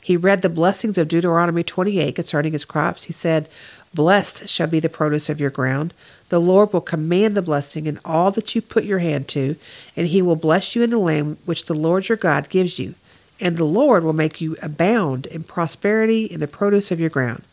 [0.01, 3.05] He read the blessings of Deuteronomy 28 concerning his crops.
[3.05, 3.47] He said,
[3.93, 5.93] Blessed shall be the produce of your ground.
[6.29, 9.55] The Lord will command the blessing in all that you put your hand to,
[9.95, 12.95] and he will bless you in the land which the Lord your God gives you.
[13.39, 17.43] And the Lord will make you abound in prosperity in the produce of your ground.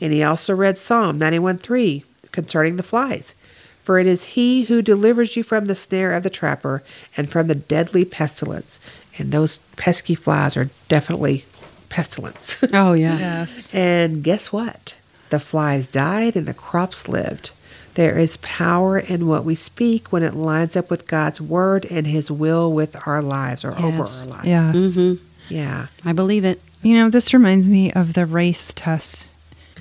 [0.00, 3.34] And he also read Psalm 91 3 concerning the flies.
[3.82, 6.82] For it is he who delivers you from the snare of the trapper
[7.16, 8.78] and from the deadly pestilence.
[9.18, 11.44] And those pesky flies are definitely
[11.88, 12.56] pestilence.
[12.72, 13.18] Oh, yeah.
[13.18, 13.74] Yes.
[13.74, 14.94] and guess what?
[15.30, 17.50] The flies died and the crops lived.
[17.94, 22.06] There is power in what we speak when it lines up with God's word and
[22.06, 24.44] his will with our lives or over our lives.
[24.44, 24.96] Yes.
[24.96, 25.14] hmm
[25.48, 25.88] Yeah.
[26.04, 26.60] I believe it.
[26.82, 29.28] You know, this reminds me of the race test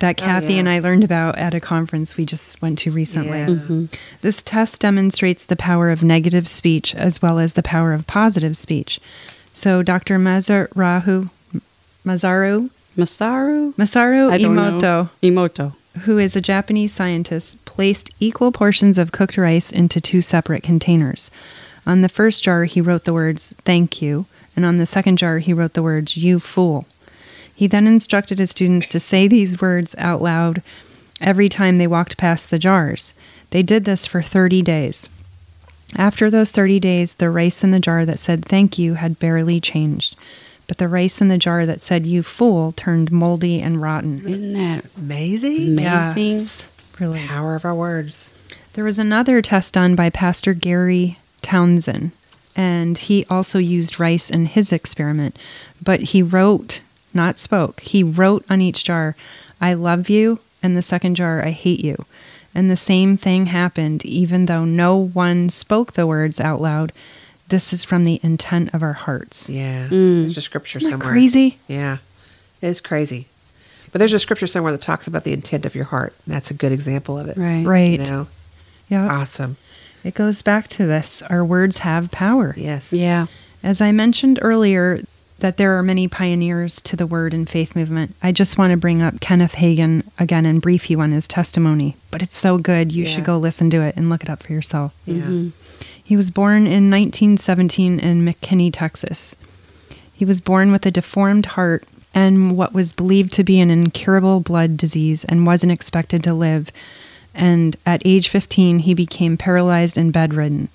[0.01, 0.59] that oh, Kathy yeah.
[0.59, 3.39] and I learned about at a conference we just went to recently.
[3.39, 3.47] Yeah.
[3.47, 3.85] Mm-hmm.
[4.21, 8.57] This test demonstrates the power of negative speech as well as the power of positive
[8.57, 8.99] speech.
[9.53, 10.17] So, Dr.
[10.17, 11.29] Mazarahu,
[12.05, 13.73] Masaru, Masaru?
[13.75, 15.09] Masaru Imoto don't Emoto, know.
[15.23, 15.75] Emoto.
[16.01, 21.31] who is a Japanese scientist, placed equal portions of cooked rice into two separate containers.
[21.85, 25.39] On the first jar, he wrote the words, thank you, and on the second jar,
[25.39, 26.85] he wrote the words, you fool.
[27.61, 30.63] He then instructed his students to say these words out loud
[31.21, 33.13] every time they walked past the jars.
[33.51, 35.07] They did this for 30 days.
[35.95, 39.59] After those 30 days, the rice in the jar that said thank you had barely
[39.59, 40.15] changed,
[40.65, 44.21] but the rice in the jar that said you fool turned moldy and rotten.
[44.27, 45.77] Isn't that Amazing.
[45.77, 46.29] amazing?
[46.39, 46.67] Yes,
[46.99, 47.19] really.
[47.27, 48.31] Power of our words.
[48.73, 52.09] There was another test done by Pastor Gary Townsend,
[52.55, 55.37] and he also used rice in his experiment,
[55.79, 56.81] but he wrote,
[57.13, 59.15] not spoke, he wrote on each jar,
[59.59, 62.05] I love you, and the second jar, I hate you.
[62.53, 66.91] And the same thing happened, even though no one spoke the words out loud.
[67.47, 69.49] This is from the intent of our hearts.
[69.49, 69.87] Yeah.
[69.89, 70.21] Mm.
[70.23, 71.09] There's a scripture Isn't somewhere.
[71.11, 71.57] crazy?
[71.67, 71.97] Yeah.
[72.61, 73.27] It's crazy.
[73.91, 76.13] But there's a scripture somewhere that talks about the intent of your heart.
[76.25, 77.37] And that's a good example of it.
[77.37, 77.65] Right.
[77.65, 77.99] Right.
[77.99, 78.27] You know?
[78.89, 79.07] Yeah.
[79.09, 79.57] Awesome.
[80.03, 81.21] It goes back to this.
[81.23, 82.53] Our words have power.
[82.57, 82.91] Yes.
[82.93, 83.27] Yeah.
[83.63, 85.01] As I mentioned earlier,
[85.41, 88.15] that there are many pioneers to the word and faith movement.
[88.23, 91.97] I just want to bring up Kenneth Hagin again and brief you on his testimony,
[92.09, 92.91] but it's so good.
[92.93, 93.09] You Yeah.
[93.15, 94.93] should go listen to it and look it up for yourself.
[95.05, 95.15] Yeah.
[95.15, 95.49] Mm-hmm.
[96.03, 99.35] He was born in 1917 in McKinney, Texas.
[100.13, 104.41] He was born with a deformed heart and what was believed to be an incurable
[104.41, 106.69] blood disease and wasn't expected to live.
[107.33, 110.67] And at age 15, he became paralyzed and bedridden.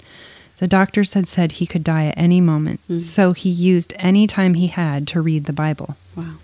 [0.58, 2.98] The doctors had said he could die at any moment, hmm.
[2.98, 5.96] so he used any time he had to read the Bible.
[6.16, 6.34] Wow.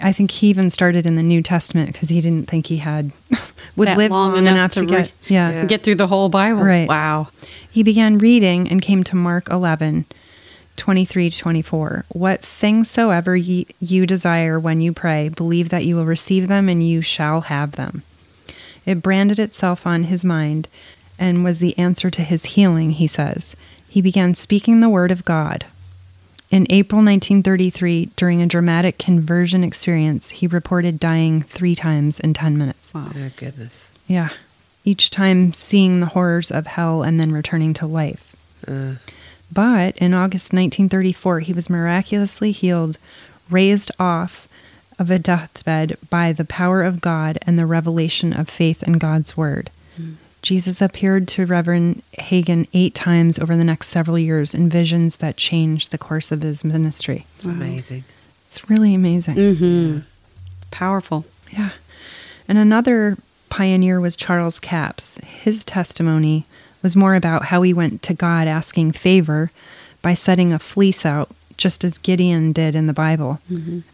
[0.00, 3.12] I think he even started in the New Testament because he didn't think he had
[3.76, 5.64] would That live long long, enough enough, to to, get read- yeah, Yeah.
[5.64, 6.62] Get through the whole Bible.
[6.62, 6.88] Right.
[6.88, 7.28] Wow.
[7.70, 10.04] he began reading and came to Mark 11,
[10.76, 12.04] 23 to 24.
[12.08, 16.68] What things soever ye, you desire when you pray, believe that you will receive them
[16.68, 18.02] and you shall have them.
[18.84, 20.68] It branded itself on his mind
[21.18, 23.56] and was the answer to his healing, he says.
[23.88, 25.64] He began speaking the word of God.
[26.50, 32.56] In April 1933, during a dramatic conversion experience, he reported dying three times in 10
[32.56, 32.94] minutes.
[32.94, 33.10] Wow.
[33.16, 33.90] Oh, goodness.
[34.06, 34.28] Yeah.
[34.84, 38.36] Each time seeing the horrors of hell and then returning to life.
[38.66, 38.94] Uh,
[39.52, 42.98] But in August 1934, he was miraculously healed,
[43.50, 44.48] raised off
[44.98, 49.36] of a deathbed by the power of God and the revelation of faith in God's
[49.36, 49.70] Word.
[50.46, 55.36] Jesus appeared to Reverend Hagin eight times over the next several years in visions that
[55.36, 57.26] changed the course of his ministry.
[57.34, 58.04] it's amazing.
[58.46, 59.34] It's really amazing.
[59.34, 59.98] Mm-hmm.
[60.70, 61.24] Powerful.
[61.50, 61.70] Yeah.
[62.46, 65.16] And another pioneer was Charles Capps.
[65.24, 66.46] His testimony
[66.80, 69.50] was more about how he went to God asking favor
[70.00, 73.40] by setting a fleece out, just as Gideon did in the Bible.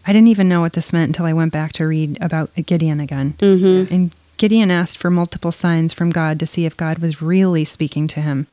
[0.06, 3.00] I didn't even know what this meant until I went back to read about Gideon
[3.00, 3.36] again.
[3.38, 3.94] Mm-hmm.
[3.94, 8.08] And Gideon asked for multiple signs from God to see if God was really speaking
[8.08, 8.46] to him.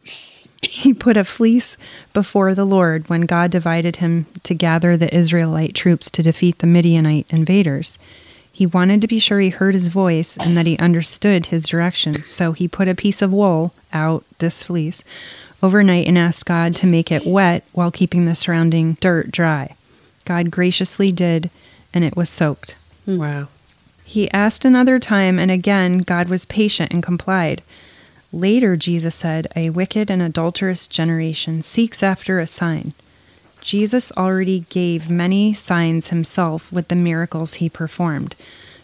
[0.61, 1.77] He put a fleece
[2.13, 6.67] before the Lord when God divided him to gather the Israelite troops to defeat the
[6.67, 7.97] Midianite invaders.
[8.51, 12.23] He wanted to be sure he heard his voice and that he understood his direction,
[12.25, 15.01] so he put a piece of wool out, this fleece,
[15.63, 19.75] overnight and asked God to make it wet while keeping the surrounding dirt dry.
[20.25, 21.49] God graciously did,
[21.93, 22.75] and it was soaked.
[23.07, 23.47] Wow.
[24.09, 27.61] He asked another time, and again God was patient and complied.
[28.33, 32.93] Later, Jesus said, A wicked and adulterous generation seeks after a sign.
[33.61, 38.35] Jesus already gave many signs himself with the miracles he performed.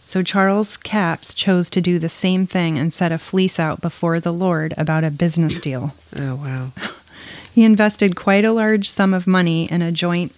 [0.04, 4.20] So Charles Capps chose to do the same thing and set a fleece out before
[4.20, 5.92] the Lord about a business deal.
[6.16, 6.70] Oh, wow.
[7.52, 10.34] He invested quite a large sum of money in a joint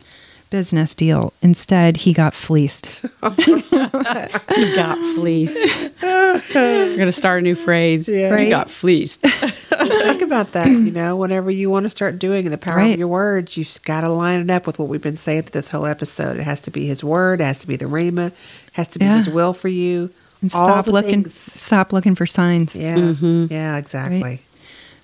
[0.51, 1.33] business deal.
[1.43, 3.03] Instead, he got fleeced.
[3.37, 5.59] he got fleeced.
[6.03, 6.41] We're
[6.97, 8.09] going to start a new phrase.
[8.09, 8.29] Yeah.
[8.29, 8.51] You Right.
[8.51, 9.23] got fleeced.
[9.23, 10.67] Just think about that.
[10.69, 12.93] You know, whenever you want to start doing, the power Right.
[12.95, 15.43] of your words, you have got to line it up with what we've been saying
[15.43, 16.37] through this whole episode.
[16.39, 18.35] It has to be His word, it has to be the Rhema, it
[18.73, 19.19] has to be Yeah.
[19.19, 20.11] His will for you.
[20.41, 21.35] And All stop looking things.
[21.35, 22.77] stop looking for signs.
[22.77, 23.47] Yeah, mm-hmm.
[23.51, 24.41] yeah, exactly.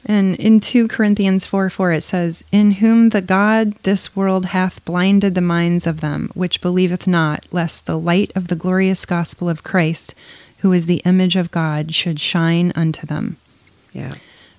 [0.06, 4.84] And in 2 Corinthians 4 4, it says, In whom the God this world hath
[4.84, 9.48] blinded the minds of them which believeth not, lest the light of the glorious gospel
[9.48, 10.14] of Christ,
[10.58, 13.38] who is the image of God, should shine unto them.
[13.94, 14.14] Yeah,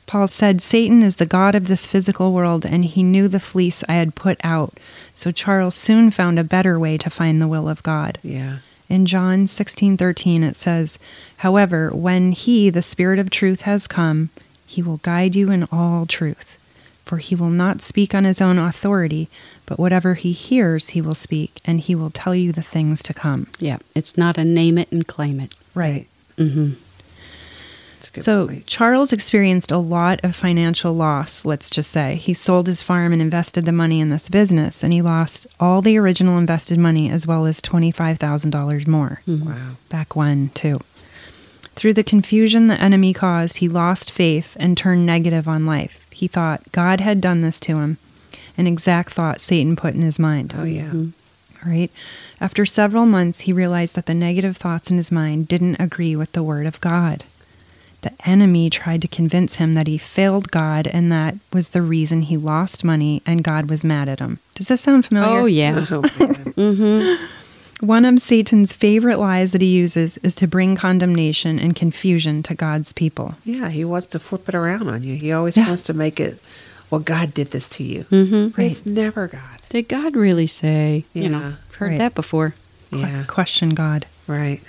[0.08, 3.84] Paul said, Satan is the God of this physical world, and he knew the fleece
[3.90, 4.80] I had put out.
[5.14, 8.20] So Charles soon found a better way to find the will of God.
[8.24, 8.58] yeah,
[8.90, 11.00] In John 16:13 it says,
[11.38, 14.30] "However, when he, the Spirit of truth has come,
[14.66, 16.58] he will guide you in all truth,
[17.06, 19.30] for he will not speak on his own authority,
[19.66, 23.14] but whatever he hears he will speak, and he will tell you the things to
[23.14, 23.78] come." yeah.
[23.94, 25.54] It's not a name it and claim it.
[25.74, 26.08] Right.
[26.38, 26.74] Mm-hmm.
[27.96, 28.68] That's a good So point.
[28.68, 32.16] Charles experienced a lot of financial loss, let's just say.
[32.16, 35.82] He sold his farm and invested the money in this business, and he lost all
[35.82, 39.22] the original invested money as well as $25,000 more.
[39.28, 39.72] Wow.
[39.90, 40.82] back when, too.
[41.76, 46.06] Through the confusion the enemy caused, he lost faith and turned negative on life.
[46.12, 47.98] He thought God had done this to him,
[48.58, 50.54] an exact thought Satan put in his mind.
[50.58, 50.84] Oh, yeah.
[50.84, 51.70] Mm-hmm.
[51.70, 51.92] Right?
[52.40, 56.32] After several months, he realized that the negative thoughts in his mind didn't agree with
[56.32, 57.24] the word of God.
[58.02, 62.22] The enemy tried to convince him that he failed God and that was the reason
[62.22, 64.38] he lost money and God was mad at him.
[64.54, 65.40] Does this sound familiar?
[65.40, 65.86] Oh, yeah.
[65.92, 66.10] Oh, man.
[66.54, 67.26] Mm-hmm.
[67.82, 72.56] One of Satan's favorite lies that he uses is to bring condemnation and confusion to
[72.56, 73.36] God's people.
[73.44, 75.16] yeah, he wants to flip it around on you.
[75.16, 75.68] He always Yeah.
[75.68, 76.40] wants to make it,
[76.90, 78.06] well, God did this to you.
[78.12, 78.60] Mm-hmm.
[78.62, 79.42] It's never God.
[79.70, 81.04] Did God really say?
[81.14, 81.98] You know, heard Right.
[81.98, 82.56] that before.
[82.92, 84.06] Que- Yeah, Question God.
[84.28, 84.62] right.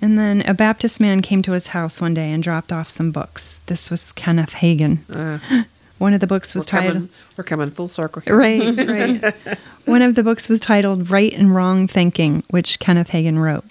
[0.00, 3.10] And then a Baptist man came to his house one day and dropped off some
[3.10, 3.58] books.
[3.66, 5.00] This was Kenneth Hagin.
[5.12, 5.64] Uh,
[5.98, 6.94] One of the books we're, was titled.
[6.94, 8.36] coming, we're coming full circle here.
[8.36, 9.58] Right, right.
[9.84, 13.64] One of the books was titled Right and Wrong Thinking, which Kenneth Hagin wrote.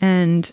[0.00, 0.50] And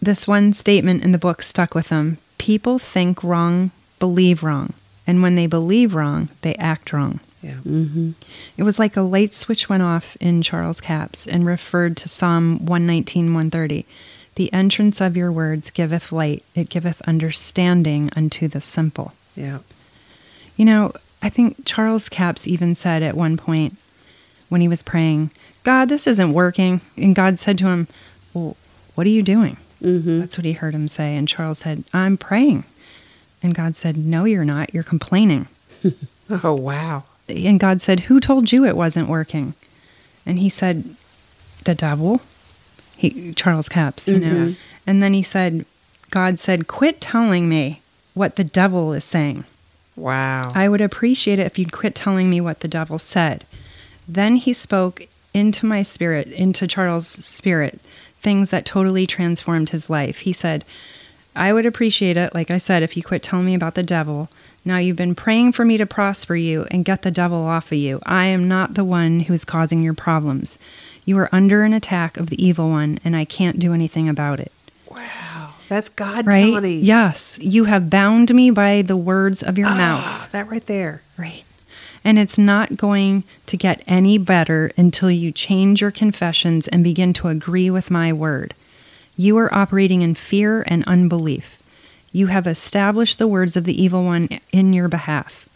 [0.00, 4.74] this one statement in the book stuck with him People think wrong, believe wrong.
[5.06, 7.20] And when they believe wrong, they act wrong.
[7.42, 7.58] Yeah.
[7.64, 8.10] Mm-hmm.
[8.56, 12.58] It was like a light switch went off in Charles Capps and referred to Psalm
[12.58, 13.86] 119, 130.
[14.34, 19.14] The entrance of your words giveth light, it giveth understanding unto the simple.
[19.34, 19.58] Yeah.
[20.58, 20.92] You know,
[21.22, 23.76] I think Charles Capps even said at one point
[24.50, 25.30] when he was praying,
[25.64, 26.82] God, this isn't working.
[26.96, 27.88] And God said to him,
[28.34, 28.56] Well,
[28.94, 29.56] what are you doing?
[29.82, 30.18] Mm-hmm.
[30.20, 31.16] That's what he heard him say.
[31.16, 32.64] And Charles said, I'm praying.
[33.42, 34.74] And God said, No, you're not.
[34.74, 35.48] You're complaining.
[36.44, 37.04] Oh, wow.
[37.26, 39.54] And God said, Who told you it wasn't working?
[40.26, 40.94] And he said,
[41.64, 42.20] The devil.
[42.98, 44.34] He Charles Capps, you know.
[44.34, 44.56] Mhm.
[44.86, 45.64] And then he said,
[46.10, 47.80] God said, Quit telling me
[48.12, 49.44] what the devil is saying.
[49.98, 50.52] Wow.
[50.54, 53.44] I would appreciate it if you'd quit telling me what the devil said.
[54.06, 57.80] Then he spoke into my spirit, into Charles' spirit,
[58.22, 60.20] things that totally transformed his life.
[60.20, 60.64] He said,
[61.36, 64.28] I would appreciate it, like I said, if you quit telling me about the devil.
[64.64, 67.78] Now you've been praying for me to prosper you and get the devil off of
[67.78, 68.00] you.
[68.04, 70.58] I am not the one who is causing your problems.
[71.04, 74.40] You are under an attack of the evil one, and I can't do anything about
[74.40, 74.52] it.
[74.90, 75.27] wow.
[75.68, 76.62] That's God Right?
[76.64, 77.38] Yes.
[77.40, 80.02] You have bound me by the words of your mouth.
[80.04, 81.02] Ah, that right there.
[81.16, 81.44] Right.
[82.04, 87.12] And it's not going to get any better until you change your confessions and begin
[87.14, 88.54] to agree with my word.
[89.16, 91.60] You are operating in fear and unbelief.
[92.12, 95.48] You have established the words of the evil one in your behalf.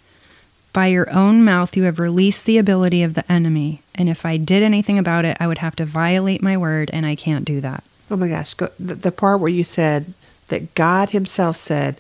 [0.73, 3.83] By your own mouth, you have released the ability of the enemy.
[3.95, 7.07] And if I did anything about it, I would have to violate my word, and
[7.07, 7.85] I can't do that.
[8.13, 8.53] Oh my gosh.
[8.55, 10.13] Go, the, the part where you said
[10.49, 11.99] that God Himself said,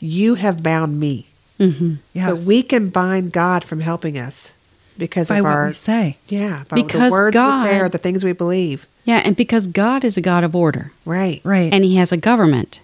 [0.00, 1.26] You have bound me.
[1.58, 1.96] Mm-hmm.
[2.26, 4.54] So we can bind God from helping us
[4.96, 5.66] because by of what our.
[5.66, 6.16] we say.
[6.28, 8.86] Yeah, by Because the words we say God- are the things we believe.
[9.04, 11.40] Yeah, and because God is a God of order, Right.
[11.44, 11.72] Right.
[11.72, 12.80] and He has a government,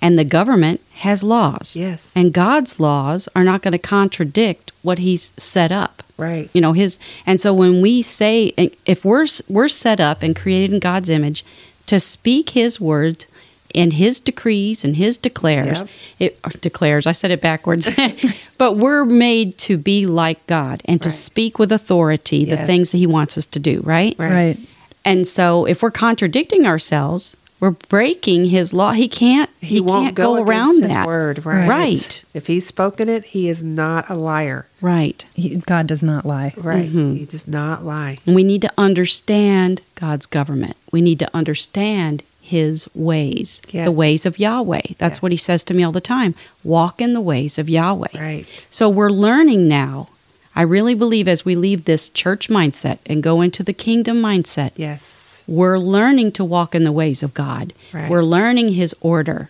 [0.00, 1.76] and the government has laws.
[1.76, 2.12] Yes.
[2.14, 6.02] And God's laws are not going to contradict what He's set up.
[6.16, 6.48] Right.
[6.52, 8.52] You know His, and so when we say,
[8.86, 11.44] if we're we're set up and created in God's image
[11.86, 13.26] to speak His words
[13.74, 15.88] and His decrees and His declares, Yep.
[16.18, 17.06] it uh, declares.
[17.06, 17.88] I said it backwards,
[18.58, 21.12] but we're made to be like God and to Right.
[21.14, 22.66] speak with authority the Yes.
[22.66, 23.80] things that He wants us to do.
[23.84, 24.14] Right.
[24.18, 24.30] Right.
[24.32, 24.58] right.
[25.04, 28.90] And so if we're contradicting ourselves, We're breaking his law.
[28.90, 29.48] He can't.
[29.60, 31.06] He, won't can't go, go, around his that.
[31.06, 31.68] word, right?
[31.68, 32.24] Right.
[32.34, 34.66] If he's spoken it, he is not a liar.
[34.80, 35.24] Right.
[35.34, 36.54] He, God does not lie.
[36.56, 36.88] Right.
[36.88, 37.14] Mm-hmm.
[37.14, 38.18] He does not lie.
[38.26, 40.76] And we need to understand God's government.
[40.90, 43.84] We need to understand his ways, Yes.
[43.86, 44.94] the ways of Yahweh.
[44.98, 45.22] That's Yes.
[45.22, 46.34] what he says to me all the time.
[46.64, 48.08] Walk in the ways of Yahweh.
[48.20, 48.66] Right.
[48.70, 50.08] So we're learning now.
[50.56, 54.72] I really believe as we leave this church mindset and go into the kingdom mindset,
[54.74, 55.20] Yes.
[55.52, 57.72] We're learning to walk in the ways of God.
[57.92, 58.08] Right.
[58.10, 59.48] We're learning his order.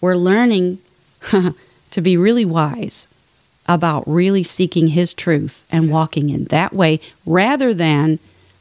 [0.00, 0.78] We're learning
[1.30, 3.06] to be really wise
[3.66, 8.18] about really seeking his truth and walking in that way rather than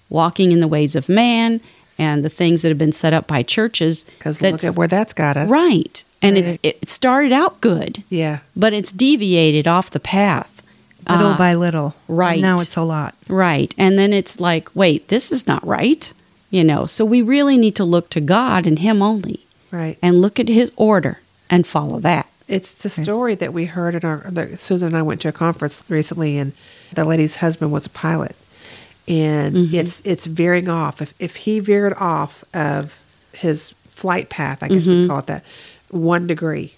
[0.09, 1.61] walking in the ways of man
[1.97, 4.03] and the things that have been set up by churches.
[4.17, 5.49] Because look that's- at where that's got us.
[5.49, 6.03] right.
[6.21, 6.43] And Right.
[6.45, 8.39] it's it started out good, Yeah.
[8.55, 10.61] but it's deviated off the path.
[11.09, 11.95] Little Uh, by little.
[12.07, 12.39] right.
[12.39, 13.15] Now it's a lot.
[13.27, 13.73] Right.
[13.77, 16.11] And then it's like, wait, this is not right.
[16.51, 19.39] You know, so we really need to look to God and Him only
[19.71, 19.97] Right.
[20.01, 22.27] and look at His order and follow that.
[22.47, 24.25] It's the story that we heard in our.
[24.29, 26.51] The, Susan and I went to a conference recently, and
[26.93, 28.35] the lady's husband was a pilot,
[29.07, 29.75] and Mm-hmm.
[29.75, 31.01] it's it's veering off.
[31.01, 32.99] If if he veered off of
[33.33, 35.01] his flight path, I guess Mm-hmm.
[35.03, 35.45] we call it that,
[35.91, 36.73] one degree,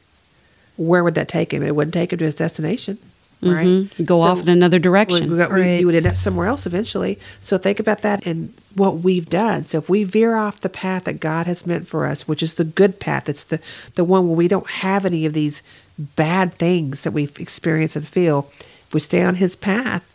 [0.77, 1.63] where would that take him?
[1.63, 2.99] It wouldn't take him to his destination,
[3.41, 3.65] right?
[3.65, 4.05] Mhm.
[4.05, 5.23] Go off in another direction.
[5.23, 5.79] We, we got, we- Right.
[5.79, 7.17] you would end up somewhere else eventually.
[7.41, 9.65] So think about that and what we've done.
[9.65, 12.55] So if we veer off the path that God has meant for us, which is
[12.55, 13.59] the good path, it's the
[13.95, 15.61] the one where we don't have any of these
[15.97, 18.49] bad things that we've experienced and feel.
[18.59, 20.09] If we stay on His path,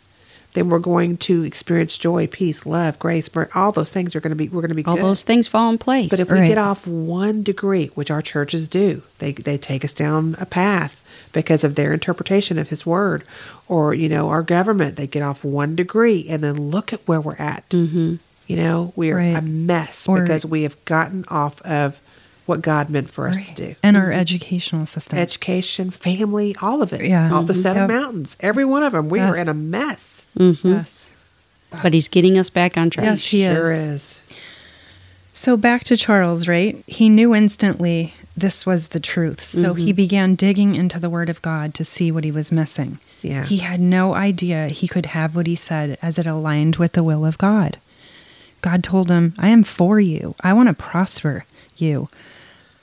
[0.53, 4.31] then we're going to experience joy, peace, love, grace, mer- all those things are going
[4.31, 4.49] to be.
[4.49, 5.05] We're going to be All good.
[5.05, 6.09] those things fall in place.
[6.09, 9.93] But if we get off one degree, which our churches do, they they take us
[9.93, 11.01] down a path
[11.31, 13.23] because of their interpretation of His Word,
[13.67, 17.21] or you know our government, they get off one degree, and then look at where
[17.21, 17.69] we're at.
[17.69, 18.15] Mm-hmm.
[18.49, 19.37] You know, we are Right.
[19.37, 22.01] a mess Or- because we have gotten off of
[22.47, 23.75] what God meant for us to do.
[23.83, 25.19] And our educational system.
[25.19, 27.05] Education, family, all of it.
[27.05, 27.31] Yeah.
[27.31, 27.61] all the Mhm.
[27.61, 27.89] seven Yep.
[28.01, 29.07] mountains, every one of them.
[29.07, 30.25] We are in a mess.
[30.35, 31.05] Yes.
[31.83, 33.05] but He's getting us back on track.
[33.05, 33.79] Yes, he sure is.
[33.79, 34.19] is.
[35.31, 36.83] So back to Charles, right?
[36.87, 39.43] He knew instantly this was the truth.
[39.43, 42.97] So he began digging into the Word of God to see what he was missing.
[43.21, 43.45] Yeah.
[43.45, 47.03] He had no idea he could have what he said as it aligned with the
[47.03, 47.77] will of God.
[48.61, 50.35] God told him, I am for you.
[50.41, 51.45] I want to prosper
[51.77, 52.09] you.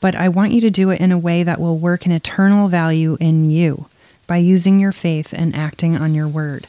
[0.01, 2.69] But I want you to do it in a way that will work an eternal
[2.69, 3.87] value in you
[4.27, 6.67] by using your faith and acting on your word.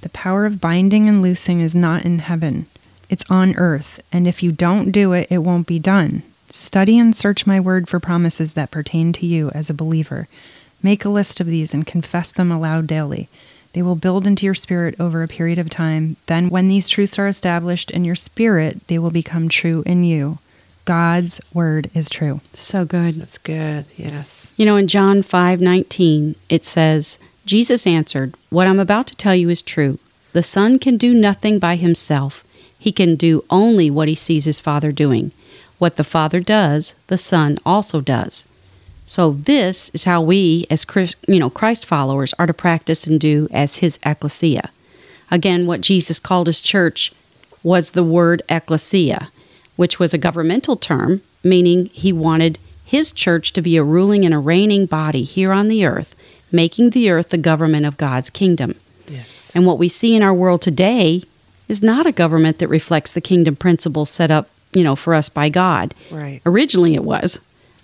[0.00, 2.66] The power of binding and loosing is not in heaven,
[3.08, 6.22] it's on earth, and if you don't do it, it won't be done.
[6.50, 10.28] Study and search my word for promises that pertain to you as a believer.
[10.82, 13.28] Make a list of these and confess them aloud daily.
[13.78, 16.16] They will build into your spirit over a period of time.
[16.26, 20.38] Then, when these truths are established in your spirit, they will become true in you.
[20.84, 22.40] God's word is true.
[22.54, 23.20] So good.
[23.20, 23.84] That's good.
[23.96, 24.52] Yes.
[24.56, 29.36] You know, in John five nineteen, it says, Jesus answered, What I'm about to tell
[29.36, 30.00] you is true.
[30.32, 32.42] The Son can do nothing by himself.
[32.80, 35.30] He can do only what he sees his Father doing.
[35.78, 38.44] What the Father does, the Son also does.
[39.08, 43.18] So this is how we, as Chris, you know Christ followers, are to practice and
[43.18, 44.68] do as His ecclesia.
[45.30, 47.10] Again, what Jesus called His church
[47.62, 49.30] was the word ecclesia,
[49.76, 54.34] which was a governmental term, meaning He wanted His church to be a ruling and
[54.34, 56.14] a reigning body here on the earth,
[56.52, 58.74] making the earth the government of God's kingdom.
[59.10, 59.56] Yes.
[59.56, 61.22] And what we see in our world today
[61.66, 65.30] is not a government that reflects the kingdom principles set up, you know, for us
[65.30, 65.94] by God.
[66.10, 66.42] Right.
[66.44, 67.40] Originally it was,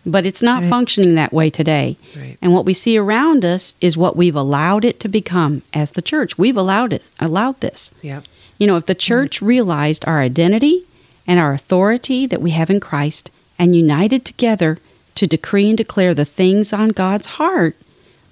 [0.07, 0.71] but it's not Right.
[0.71, 1.97] functioning that way today.
[2.17, 2.37] Right.
[2.43, 6.03] And what we see around us is what we've allowed it to become as the
[6.03, 6.37] church.
[6.39, 7.91] We've allowed it, allowed this.
[8.03, 8.25] Yep.
[8.59, 8.99] You know, if the mm-hmm.
[8.99, 10.85] church realized our identity
[11.27, 14.79] and our authority that we have in Christ and united together
[15.15, 17.77] to decree and declare the things on God's heart,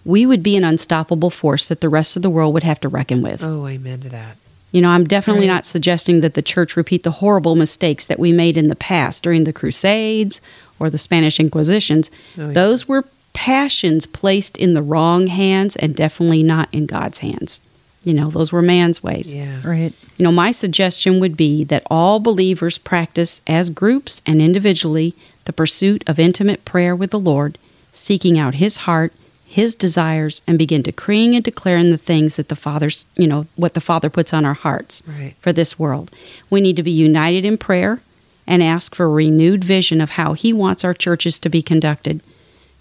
[0.05, 2.89] we would be an unstoppable force that the rest of the world would have to
[2.89, 3.43] reckon with.
[3.43, 4.37] Oh, amen to that.
[4.73, 5.55] You know, I'm definitely Right.
[5.55, 9.23] not suggesting that the church repeat the horrible mistakes that we made in the past
[9.23, 10.41] during the Crusades
[10.79, 12.11] or the Spanish Inquisitions.
[12.39, 12.53] Oh, yeah.
[12.55, 13.05] Those were
[13.35, 17.61] passions placed in the wrong hands and definitely not in God's hands.
[18.05, 19.33] You know, those were man's ways.
[19.33, 19.61] Yeah.
[19.63, 19.93] Right.
[20.19, 25.15] You know, my suggestion would be that all believers practice as groups and individually
[25.45, 27.59] the pursuit of intimate prayer with the Lord,
[27.93, 29.13] seeking out His heart,
[29.53, 33.75] His desires, and begin decreeing and declaring the things that the Father's, you know, what
[33.75, 35.35] the Father puts on our hearts Right.
[35.41, 36.11] for this world.
[36.49, 38.01] We need to be united in prayer
[38.47, 42.21] and ask for a renewed vision of how He wants our churches to be conducted.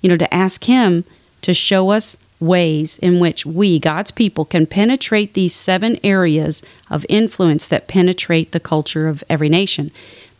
[0.01, 1.03] You know, to ask Him
[1.41, 7.05] to show us ways in which we, God's people, can penetrate these seven areas of
[7.09, 9.91] influence that penetrate the culture of every nation.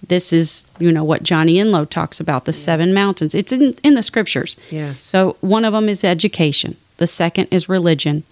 [0.08, 3.36] This is, you know, what Johnny Enlow talks about, the seven mountains.
[3.36, 4.58] It's in, in the scriptures.
[4.70, 5.02] Yes.
[5.02, 6.76] So one of them is education.
[6.98, 8.24] The second is religion,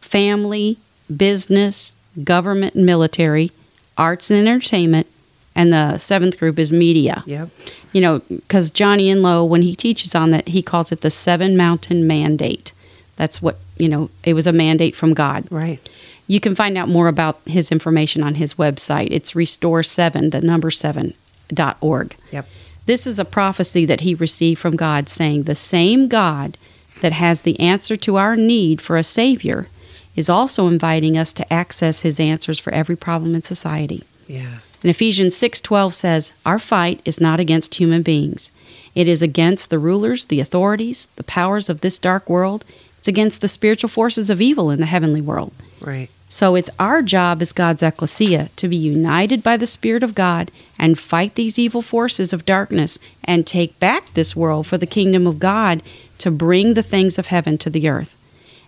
[0.00, 0.78] family,
[1.14, 1.94] business,
[2.24, 3.50] government and military,
[3.96, 5.06] arts and entertainment,
[5.54, 7.22] and the seventh group is media.
[7.26, 7.50] Yep.
[7.92, 11.56] You know, because Johnny Enlow, when he teaches on that, he calls it the seven
[11.56, 12.72] mountain mandate.
[13.16, 15.46] That's what, you know, it was a mandate from God.
[15.50, 15.78] Right.
[16.26, 19.08] You can find out more about his information on his website.
[19.10, 21.14] It's restore7, the number 7,
[21.52, 22.16] dot org.
[22.30, 22.48] Yep.
[22.86, 26.56] This is a prophecy that he received from God saying the same God
[27.00, 29.68] that has the answer to our need for a Savior
[30.16, 34.04] is also inviting us to access his answers for every problem in society.
[34.28, 34.58] Yeah.
[34.82, 38.50] And Ephesians 6:12 says, "Our fight is not against human beings.
[38.94, 42.64] It is against the rulers, the authorities, the powers of this dark world.
[42.98, 45.52] It's against the spiritual forces of evil in the heavenly world."
[45.82, 46.08] Right.
[46.28, 50.50] So it's our job as God's ecclesia to be united by the Spirit of God
[50.78, 55.26] and fight these evil forces of darkness and take back this world for the kingdom
[55.26, 55.82] of God
[56.18, 58.16] to bring the things of heaven to the earth.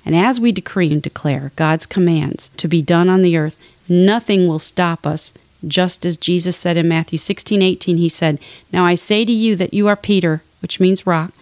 [0.04, 3.56] And as we decree and declare God's commands to be done on the earth,
[3.88, 5.32] nothing will stop us.
[5.66, 8.38] Just as Jesus said in Matthew 16 18, he said,
[8.70, 11.32] Now I say to you that you are Peter, which means rock,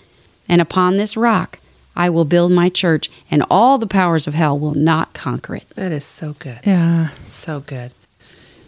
[0.49, 1.59] and upon this rock
[1.95, 5.69] I will build my church, and all the powers of hell will not conquer it.
[5.71, 6.61] That is so good.
[6.65, 7.11] Yeah.
[7.27, 7.93] So good.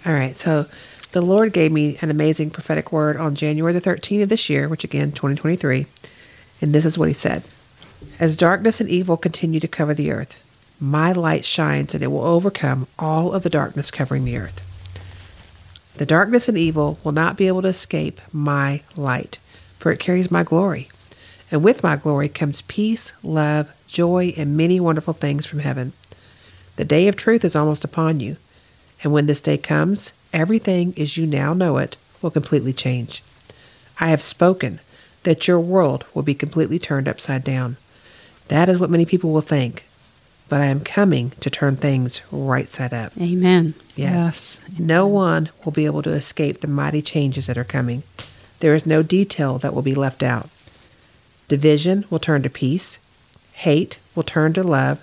[0.04, 0.36] All right.
[0.36, 0.66] So
[1.12, 4.68] the Lord gave me an amazing prophetic word on January the 13th of this year,
[4.68, 5.86] which again, 2023.
[6.60, 7.44] And this is what he said
[8.18, 10.40] As darkness and evil continue to cover the earth,
[10.80, 14.60] my light shines and it will overcome all of the darkness covering the earth.
[15.96, 19.38] The darkness and evil will not be able to escape my light,
[19.78, 20.88] for it carries my glory.
[21.54, 25.92] And with my glory comes peace, love, joy, and many wonderful things from heaven.
[26.74, 28.38] The day of truth is almost upon you.
[29.04, 33.22] And when this day comes, everything as you now know it will completely change.
[34.00, 34.80] I have spoken
[35.22, 37.76] that your world will be completely turned upside down.
[38.48, 39.84] That is what many people will think.
[40.48, 43.12] But I am coming to turn things right side up.
[43.16, 43.74] Amen.
[43.94, 44.60] Yes.
[44.76, 48.02] No one will be able to escape the mighty changes that are coming.
[48.58, 50.50] There is no detail that will be left out.
[51.54, 52.98] Division will turn to peace.
[53.52, 55.00] Hate will turn to love.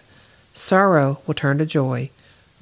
[0.52, 2.10] Sorrow will turn to joy.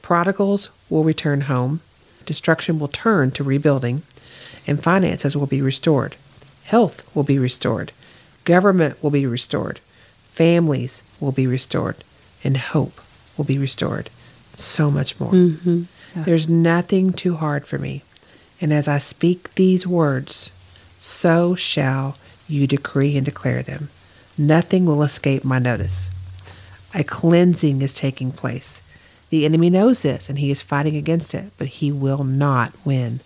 [0.04, 1.82] Prodigals will return home.
[2.24, 4.04] Destruction will turn to rebuilding.
[4.68, 6.16] And finances will be restored.
[6.66, 7.92] Health will be restored.
[8.46, 9.80] Government will be restored.
[10.34, 12.04] Families will be restored.
[12.44, 13.02] And hope
[13.38, 14.12] will be restored.
[14.54, 15.32] So much more.
[15.32, 15.86] hmm
[16.16, 18.04] There's nothing too hard for me.
[18.62, 20.52] And as I speak these words,
[21.00, 22.18] so shall
[22.50, 23.90] you decree and declare them.
[24.38, 26.10] Nothing will escape my notice.
[26.94, 28.82] A cleansing is taking place.
[29.30, 33.20] The enemy knows this and he is fighting against it, but he will not win.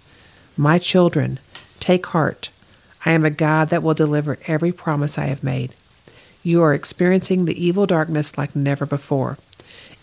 [0.58, 1.40] My children,
[1.80, 2.50] take heart.
[3.06, 5.74] I am a God that will deliver every promise I have made.
[6.44, 9.38] You are experiencing the evil darkness like never before.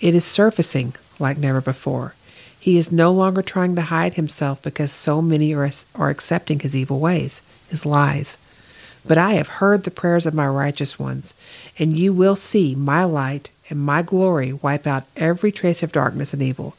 [0.01, 2.15] It is surfacing like never before.
[2.59, 6.75] He is no longer trying to hide himself because so many are, are accepting his
[6.75, 8.37] evil ways, his lies.
[9.07, 11.35] But I have heard the prayers of my righteous ones,
[11.79, 16.33] and you will see my light and my glory wipe out every trace of darkness
[16.33, 16.77] and evil,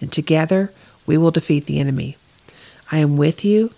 [0.00, 0.72] and together
[1.06, 2.16] we will defeat the enemy.
[2.92, 3.72] I am with you,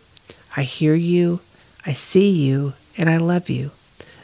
[0.57, 1.41] I hear you,
[1.85, 3.71] I see you, and I love you.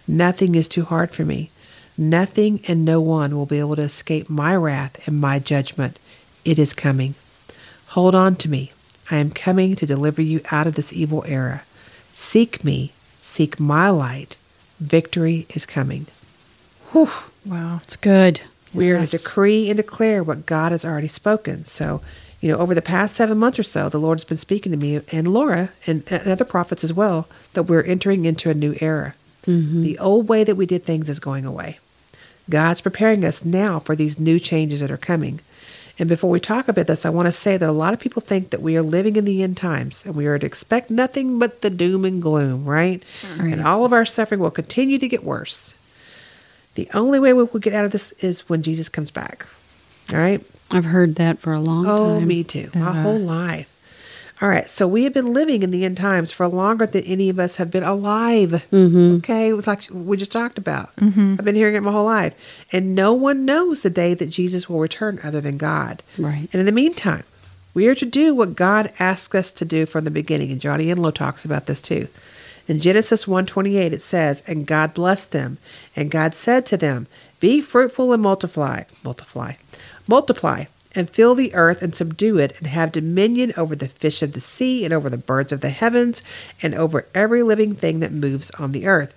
[0.09, 1.51] Nothing is too hard for me.
[1.97, 5.99] Nothing and no one will be able to escape my wrath and my judgment.
[6.45, 7.15] It is coming.
[7.89, 8.73] Hold on to me.
[9.11, 11.63] I am coming to deliver you out of this evil era.
[12.13, 12.93] Seek me,
[13.23, 14.37] seek my light.
[14.81, 16.07] Victory is coming.
[16.93, 17.09] Whew.
[17.47, 17.81] Wow.
[17.83, 18.43] It's good.
[18.75, 19.13] We are Yes.
[19.13, 21.65] to decree and declare what God has already spoken.
[21.65, 22.03] So,
[22.41, 24.79] you know, over the past seven months or so, the Lord has been speaking to
[24.79, 28.75] me and Laura and, and other prophets as well that we're entering into a new
[28.81, 29.15] era.
[29.47, 29.83] Mm-hmm.
[29.83, 31.79] The old way that we did things is going away.
[32.51, 35.41] God's preparing us now for these new changes that are coming.
[35.99, 38.23] And before we talk about this, I want to say that a lot of people
[38.23, 41.39] think that we are living in the end times and we are to expect nothing
[41.39, 43.03] but the doom and gloom, right?
[43.39, 45.75] And all of our suffering will continue to get worse.
[46.77, 49.47] The only way we will get out of this is when Jesus comes back.
[50.13, 50.41] All right?
[50.71, 52.27] I've heard that for a long Oh, time.
[52.27, 52.71] me too.
[52.75, 53.03] My Uh-huh.
[53.03, 53.69] whole life.
[54.43, 54.69] All right.
[54.69, 57.57] So we have been living in the end times for longer than any of us
[57.57, 58.67] have been alive.
[58.73, 59.19] Mm-hmm.
[59.19, 59.53] Okay.
[59.53, 60.91] Like we just talked about.
[61.39, 62.35] I've been hearing it my whole life.
[62.73, 66.03] And no one knows the day that Jesus will return other than God.
[66.19, 66.49] Right.
[66.53, 67.23] And in the meantime,
[67.73, 70.51] we are to do what God asked us to do from the beginning.
[70.51, 72.09] And Johnny Enlow talks about this too.
[72.67, 75.59] In Genesis 1:28 it says, "And God blessed them,
[75.95, 77.07] and God said to them,
[77.39, 79.55] Be fruitful and multiply, multiply,
[80.07, 80.65] multiply,
[80.95, 84.41] and fill the earth and subdue it, and have dominion over the fish of the
[84.41, 86.23] sea, and over the birds of the heavens,
[86.63, 89.15] and over every living thing that moves on the earth.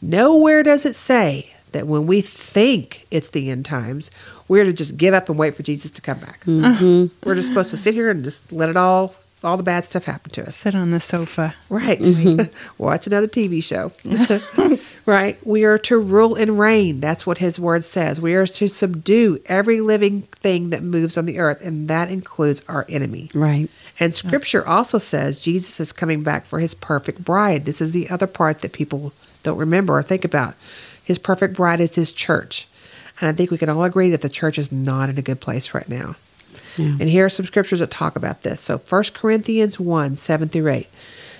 [0.00, 4.10] Nowhere does it say that when we think it's the end times,
[4.48, 6.44] we're to just give up and wait for Jesus to come back.
[6.44, 7.06] Mm-hmm.
[7.26, 9.14] We're just supposed to sit here and just let it all,
[9.44, 10.56] all the bad stuff happen to us.
[10.56, 11.54] Sit on the sofa.
[11.68, 11.98] Right.
[11.98, 12.54] Mm-hmm.
[12.82, 13.92] Watch another TV show.
[15.06, 15.38] right.
[15.46, 17.00] We are to rule and reign.
[17.00, 18.20] That's what his word says.
[18.20, 22.62] We are to subdue every living thing that moves on the earth, and that includes
[22.68, 23.30] our enemy.
[23.34, 23.68] Right.
[24.00, 27.64] And scripture also says Jesus is coming back for his perfect bride.
[27.66, 29.12] This is the other part that people
[29.42, 30.54] don't remember or think about.
[31.02, 32.68] His perfect bride is his church.
[33.20, 35.40] And I think we can all agree that the church is not in a good
[35.40, 36.16] place right now.
[36.76, 36.96] Yeah.
[37.00, 38.60] And here are some scriptures that talk about this.
[38.60, 40.88] So 1 Corinthians 1 7 through 8.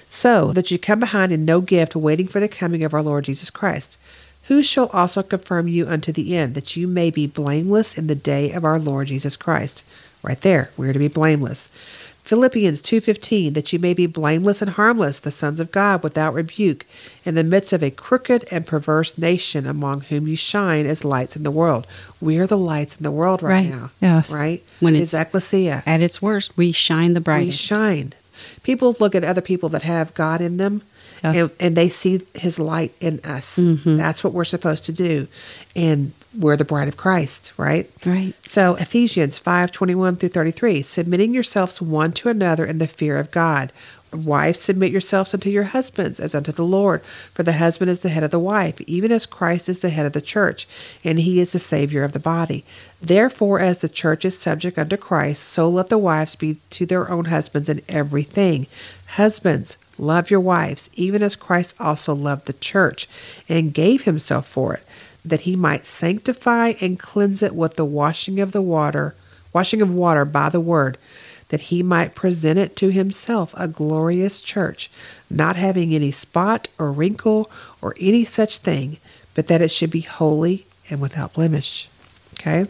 [0.09, 3.25] So that you come behind in no gift, waiting for the coming of our Lord
[3.25, 3.99] Jesus Christ,
[4.45, 8.15] who shall also confirm you unto the end, that you may be blameless in the
[8.15, 9.83] day of our Lord Jesus Christ.
[10.23, 11.69] Right there, we are to be blameless.
[12.27, 16.85] Philippians 2:15 that you may be blameless and harmless the sons of God without rebuke
[17.25, 21.37] in the midst of a crooked and perverse nation among whom you shine as lights
[21.37, 21.87] in the world.
[22.21, 23.71] We are the lights in the world right, Right.
[23.71, 23.91] now.
[24.01, 24.33] Yes.
[24.33, 24.61] Right?
[24.81, 25.85] When it's it's- ecclesia.
[25.87, 27.61] At its worst, we shine the brightest.
[27.61, 28.13] We shine.
[28.65, 30.83] People look at other people that have God in them
[31.23, 33.59] And, and they see his light in us.
[33.59, 33.97] Mm-hmm.
[33.97, 35.29] That's what we're supposed to do.
[35.75, 37.91] And we're the bride of Christ, right?
[38.05, 38.35] Right.
[38.47, 43.31] So Ephesians 5, 21 through 33, submitting yourselves one to another in the fear of
[43.31, 43.73] God.
[44.13, 47.03] Wives, submit yourselves unto your husbands as unto the Lord.
[47.35, 50.07] For the husband is the head of the wife, even as Christ is the head
[50.07, 50.67] of the church,
[51.05, 52.65] and he is the Savior of the body.
[53.03, 57.11] Therefore, as the church is subject unto Christ, so let the wives be to their
[57.11, 58.67] own husbands in everything.
[59.07, 63.09] Husbands, love your wives, even as Christ also loved the church,
[63.49, 64.85] and gave himself for it
[65.27, 69.15] that he might sanctify and cleanse it with the washing of the water,
[69.53, 70.97] washing of water by the word,
[71.49, 74.91] that he might present it to himself a glorious church,
[75.29, 77.51] not having any spot or wrinkle
[77.83, 78.99] or any such thing,
[79.35, 81.89] but that it should be holy and without blemish.
[82.41, 82.67] Okay?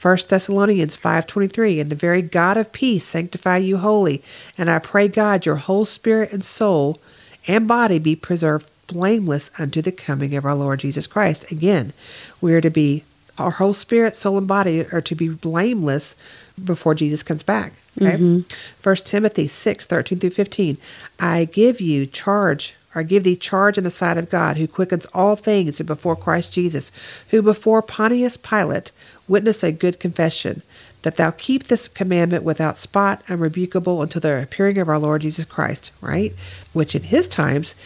[0.00, 4.22] 1 Thessalonians 5:23 and the very God of peace sanctify you wholly
[4.56, 7.00] and I pray God your whole spirit and soul
[7.48, 11.50] and body be preserved blameless unto the coming of our Lord Jesus Christ.
[11.52, 11.92] Again,
[12.40, 13.04] we are to be
[13.38, 16.16] our whole spirit, soul, and body are to be blameless
[16.62, 17.72] before Jesus comes back.
[18.00, 18.16] Okay.
[18.16, 18.40] Mm-hmm.
[18.80, 20.76] First Timothy six thirteen through 15.
[21.20, 25.06] I give you charge, or give thee charge in the sight of God, who quickens
[25.14, 26.90] all things before Christ Jesus,
[27.28, 28.90] who before Pontius Pilate
[29.28, 30.62] witnessed a good confession,
[31.02, 35.44] that thou keep this commandment without spot, unrebukable until the appearing of our Lord Jesus
[35.44, 36.32] Christ, right?
[36.72, 37.76] Which in his times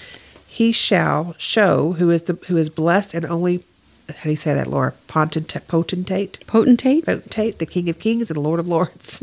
[0.48, 3.64] he shall show who is the who is blessed and only
[4.18, 4.94] how do you say that, Laura?
[5.08, 7.04] Potentate, potentate, Potentate?
[7.04, 9.22] potentate, the King of Kings and Lord of Lords.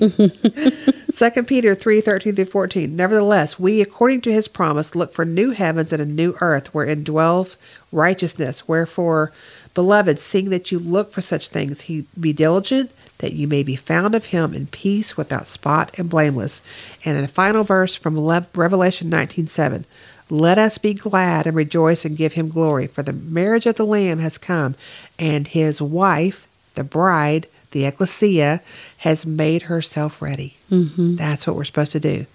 [1.11, 2.95] Second Peter three thirteen through fourteen.
[2.95, 7.03] Nevertheless, we, according to His promise, look for new heavens and a new earth, wherein
[7.03, 7.57] dwells
[7.91, 8.67] righteousness.
[8.67, 9.31] Wherefore,
[9.73, 13.75] beloved, seeing that you look for such things, he be diligent that you may be
[13.75, 16.61] found of Him in peace, without spot and blameless.
[17.05, 18.17] And in a final verse from
[18.55, 19.85] Revelation nineteen seven.
[20.30, 23.86] Let us be glad and rejoice and give him glory, for the marriage of the
[23.86, 24.75] Lamb has come,
[25.17, 28.61] and his wife, the bride, the ecclesia,
[28.97, 30.57] has made herself ready.
[30.71, 31.15] Mm-hmm.
[31.15, 32.25] That's what we're supposed to do.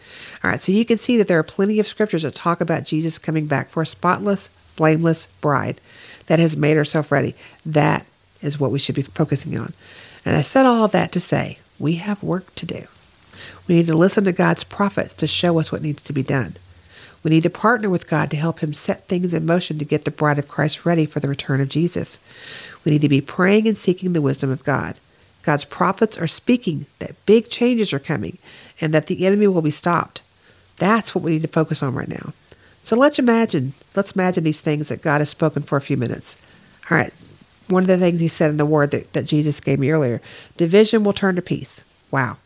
[0.43, 2.85] All right, so you can see that there are plenty of scriptures that talk about
[2.85, 5.81] Jesus coming back for a spotless, blameless bride
[6.27, 7.35] that has made herself ready.
[7.65, 8.07] That
[8.43, 9.73] is what we should be focusing on.
[10.25, 12.87] And I said all of that to say we have work to do.
[13.67, 16.57] We need to listen to God's prophets to show us what needs to be done.
[17.25, 20.05] We need to partner with God to help Him set things in motion to get
[20.05, 22.19] the bride of Christ ready for the return of Jesus.
[22.85, 24.95] We need to be praying and seeking the wisdom of God.
[25.43, 28.39] God's prophets are speaking that big changes are coming
[28.81, 30.23] and that the enemy will be stopped.
[30.77, 32.33] That's what we need to focus on right now.
[32.83, 36.37] So let's imagine, let's imagine these things that God has spoken for a few minutes.
[36.91, 37.13] All right.
[37.69, 40.21] One of the things he said in the word that, that Jesus gave me earlier
[40.59, 41.83] division will turn to peace.
[42.11, 42.37] Wow.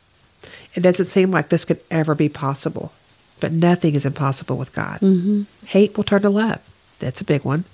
[0.75, 2.93] It doesn't seem like this could ever be possible,
[3.41, 5.01] but nothing is impossible with God.
[5.01, 5.43] Mm-hmm.
[5.67, 6.61] Hate will turn to love.
[6.99, 7.65] That's a big one.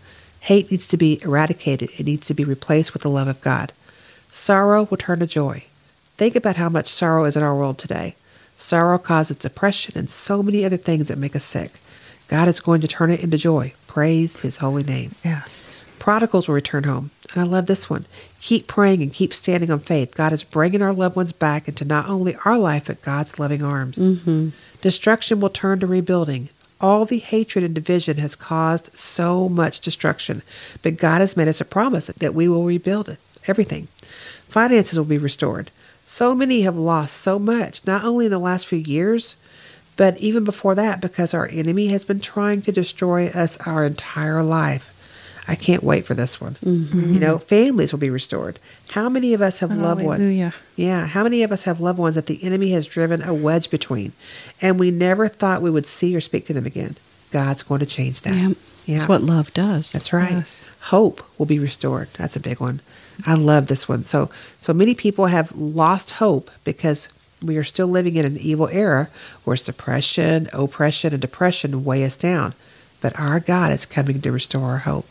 [0.40, 3.72] Hate needs to be eradicated, it needs to be replaced with the love of God.
[4.30, 5.64] Sorrow will turn to joy.
[6.16, 8.14] Think about how much sorrow is in our world today.
[8.58, 11.72] Sorrow causes depression and so many other things that make us sick.
[12.28, 13.74] God is going to turn it into joy.
[13.86, 15.12] Praise his holy name.
[15.24, 15.76] Yes.
[15.98, 17.10] Prodigals will return home.
[17.32, 18.06] And I love this one.
[18.40, 20.14] Keep praying and keep standing on faith.
[20.14, 23.62] God is bringing our loved ones back into not only our life, but God's loving
[23.64, 23.98] arms.
[23.98, 24.50] Mm-hmm.
[24.84, 26.50] Destruction will turn to rebuilding.
[26.78, 30.42] All the hatred and division has caused so much destruction,
[30.82, 33.16] but God has made us a promise that we will rebuild
[33.46, 33.88] everything.
[34.46, 35.70] Finances will be restored.
[36.04, 39.36] So many have lost so much, not only in the last few years,
[39.96, 44.42] but even before that, because our enemy has been trying to destroy us our entire
[44.42, 44.93] life.
[45.46, 46.56] I can't wait for this one.
[46.62, 46.70] You
[47.20, 47.44] know, mm-hmm.
[47.44, 48.58] families will be restored.
[48.90, 50.20] How many of us have loved ones?
[50.20, 50.54] Hallelujah.
[50.76, 53.70] Yeah, how many of us have loved ones that the enemy has driven a wedge
[53.70, 54.12] between,
[54.60, 56.96] and we never thought we would see or speak to them again?
[57.30, 58.34] God's going to change that.
[58.34, 58.52] Yeah.
[58.86, 58.98] Yeah.
[58.98, 59.92] That's what love does.
[59.92, 60.32] That's right.
[60.32, 60.70] Yes.
[60.82, 62.08] Hope will be restored.
[62.18, 62.80] That's a big one.
[63.26, 64.04] I love this one.
[64.04, 67.08] So so many people have lost hope because
[67.42, 69.08] we are still living in an evil era
[69.44, 72.54] where suppression, oppression, and depression weigh us down.
[73.00, 75.08] But our God is coming to restore our hope.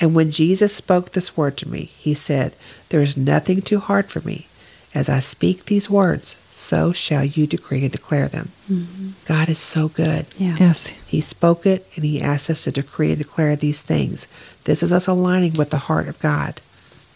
[0.00, 2.56] And when Jesus spoke this word to me, he said,
[2.88, 4.46] There is nothing too hard for me.
[4.94, 8.50] As I speak these words, so shall you decree and declare them.
[8.70, 9.10] Mm-hmm.
[9.26, 10.26] God is so good.
[10.36, 10.56] Yeah.
[10.58, 10.88] Yes.
[11.06, 14.26] He spoke it and he asked us to decree and declare these things.
[14.64, 16.60] This is us aligning with the heart of God.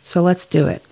[0.05, 0.83] So let's do it.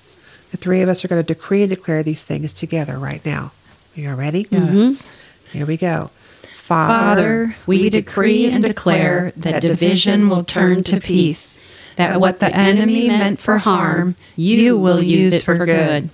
[0.50, 3.52] The three of us are going to decree and declare these things together right now.
[3.96, 4.46] Are you ready?
[4.50, 4.62] Yes.
[4.62, 5.58] Mm-hmm.
[5.58, 6.10] Here we go.
[6.56, 11.58] Father, we decree and declare that division will turn to peace,
[12.00, 16.10] that what the enemy meant for harm, you will use it for good.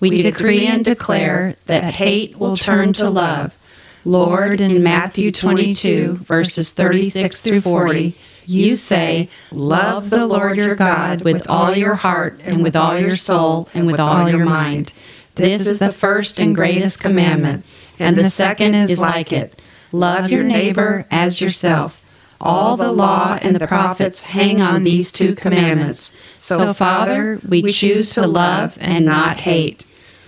[0.00, 3.56] We decree and declare that hate will turn to love.
[4.04, 8.16] Lord, in Matthew 22, verses 36 through 40,
[8.46, 13.16] you say, Love the Lord your God with all your heart and with all your
[13.16, 14.92] soul and with all your mind.
[15.34, 17.64] This is the first and greatest commandment,
[17.98, 19.60] and the second is like it.
[19.92, 22.00] Love your neighbor as yourself.
[22.40, 26.12] All the law and the prophets hang on these two commandments.
[26.38, 29.84] So, Father, we choose to love and not hate.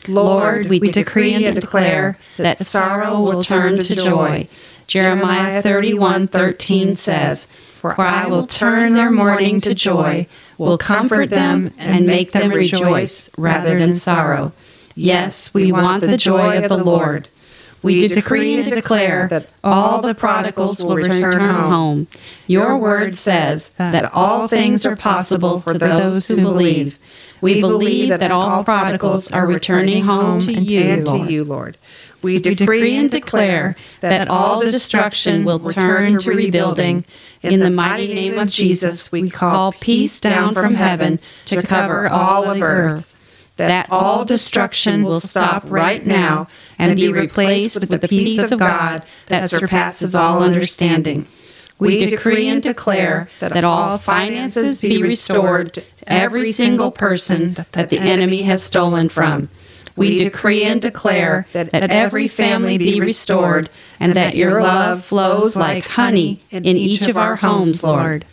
[0.09, 4.49] Lord, we decree and declare that sorrow will turn to joy.
[4.87, 7.47] Jeremiah 31:13 says,
[7.79, 13.29] "For I will turn their mourning to joy, will comfort them and make them rejoice
[13.37, 14.53] rather than sorrow."
[14.95, 17.29] Yes, we want the joy of the Lord.
[17.83, 22.07] We decree and declare that all the prodigals will return home.
[22.47, 26.99] Your word says that all things are possible for those who believe.
[27.41, 31.31] We believe that all prodigals are returning home to you, and to Lord.
[31.31, 31.79] you, Lord.
[32.21, 37.05] We We decree and declare that all the destruction will turn to rebuilding.
[37.43, 42.51] In the mighty name of Jesus, we call peace down from heaven to cover all
[42.51, 43.08] of earth.
[43.59, 46.47] That all destruction will stop right now
[46.79, 51.27] and be replaced with the peace of God that surpasses all understanding.
[51.81, 57.99] We decree and declare that all finances be restored to every single person that the
[57.99, 59.49] enemy has stolen from.
[59.97, 65.85] We decree and declare that every family be restored and that your love flows like
[65.85, 68.25] honey in each of our homes, Lord.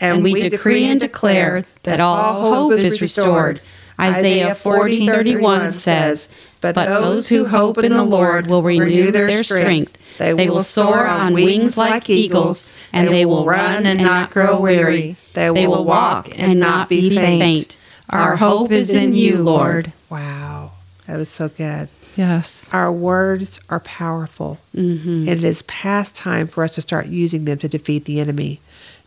[0.00, 3.60] And we decree and declare that all hope is restored.
[4.00, 6.28] Isaiah 40:31 says,
[6.60, 9.98] "But those who hope in the Lord will renew their strength.
[10.18, 15.16] They will soar on wings like eagles, and they will run and not grow weary.
[15.34, 17.76] They will walk and not be faint.
[18.10, 20.72] Our hope is in you, Lord." Wow.
[21.06, 21.88] That was so good.
[22.16, 22.68] Yes.
[22.72, 27.58] Our words are powerful, and it is past time for us to start using them
[27.58, 28.60] to defeat the enemy.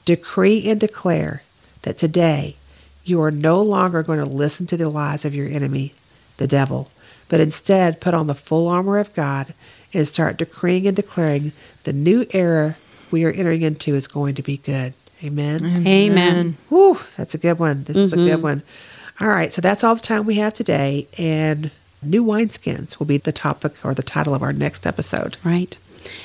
[0.05, 1.43] Decree and declare
[1.83, 2.55] that today
[3.07, 5.93] you are no longer going to listen to the lies of your enemy,
[6.37, 6.89] the devil,
[7.29, 9.53] but instead put on the full armor of God
[9.93, 11.51] and start decreeing and declaring
[11.83, 12.75] the new era
[13.11, 14.93] we are entering into is going to be good.
[15.23, 15.87] Amen.
[15.87, 16.57] Amen.
[16.69, 17.85] Whew, that's a good one.
[17.85, 18.41] This is a good mm-hmm.
[18.41, 18.63] one.
[19.19, 21.71] All right, so that's all the time we have today, and
[22.03, 25.37] new wineskins will be the topic or the title of our next episode.
[25.43, 25.75] Right.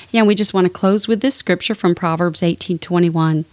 [0.09, 3.45] Yeah, and we just want to close with this scripture from Proverbs 18:21.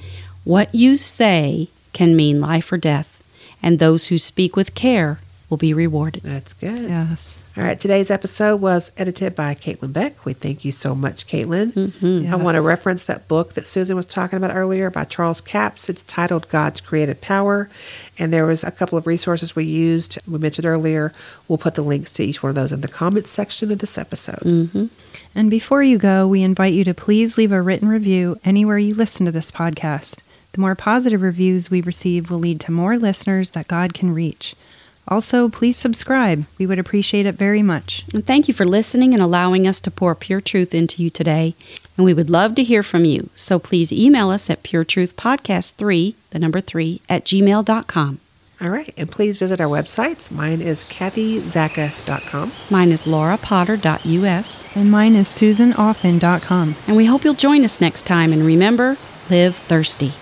[0.44, 3.19] What you say can mean life or death,
[3.62, 6.22] and those who speak with care will be rewarded.
[6.22, 6.88] That's good.
[6.88, 7.40] Yes.
[7.56, 10.24] All right, today's episode was edited by Caitlin Beck.
[10.24, 11.72] We thank you so much, Caitlin.
[11.72, 12.32] Mm-hmm.
[12.32, 15.88] I want to reference that book that Susan was talking about earlier by Charles Capps.
[15.88, 17.68] It's titled God's Creative Power.
[18.16, 20.18] And there was a couple of resources we used.
[20.28, 21.12] We mentioned earlier.
[21.48, 23.98] We'll put the links to each one of those in the comments section of this
[23.98, 24.88] episode.
[25.34, 28.94] And before you go, we invite you to please leave a written review anywhere you
[28.94, 30.20] listen to this podcast.
[30.52, 34.54] The more positive reviews we receive will lead to more listeners that God can reach.
[35.08, 36.46] Also, please subscribe.
[36.58, 38.04] We would appreciate it very much.
[38.14, 41.54] And thank you for listening and allowing us to pour pure truth into you today.
[41.96, 43.28] And we would love to hear from you.
[43.34, 48.20] So please email us at puretruthpodcast3, the number 3, at gmail.com.
[48.62, 50.30] All right, and please visit our websites.
[50.30, 52.52] Mine is kathyzacca.com.
[52.68, 54.64] Mine is laurapotter.us.
[54.74, 56.76] And mine is susanoffen.com.
[56.86, 58.34] And we hope you'll join us next time.
[58.34, 58.98] And remember,
[59.30, 60.12] live thirsty.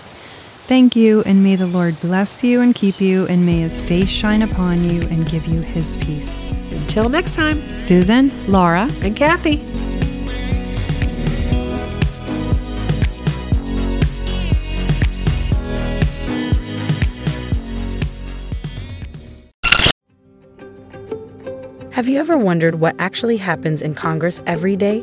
[0.69, 4.11] Thank you, and may the Lord bless you and keep you, and may his face
[4.11, 6.45] shine upon you and give you his peace.
[6.71, 8.31] Until next time, Susan?
[8.47, 8.87] Laura.
[9.01, 9.65] and Kathy.
[21.93, 25.03] Have you ever wondered what actually happens in Congress every day?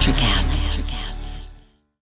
[0.00, 0.39] Electricast.
[0.39, 0.39] Electricast.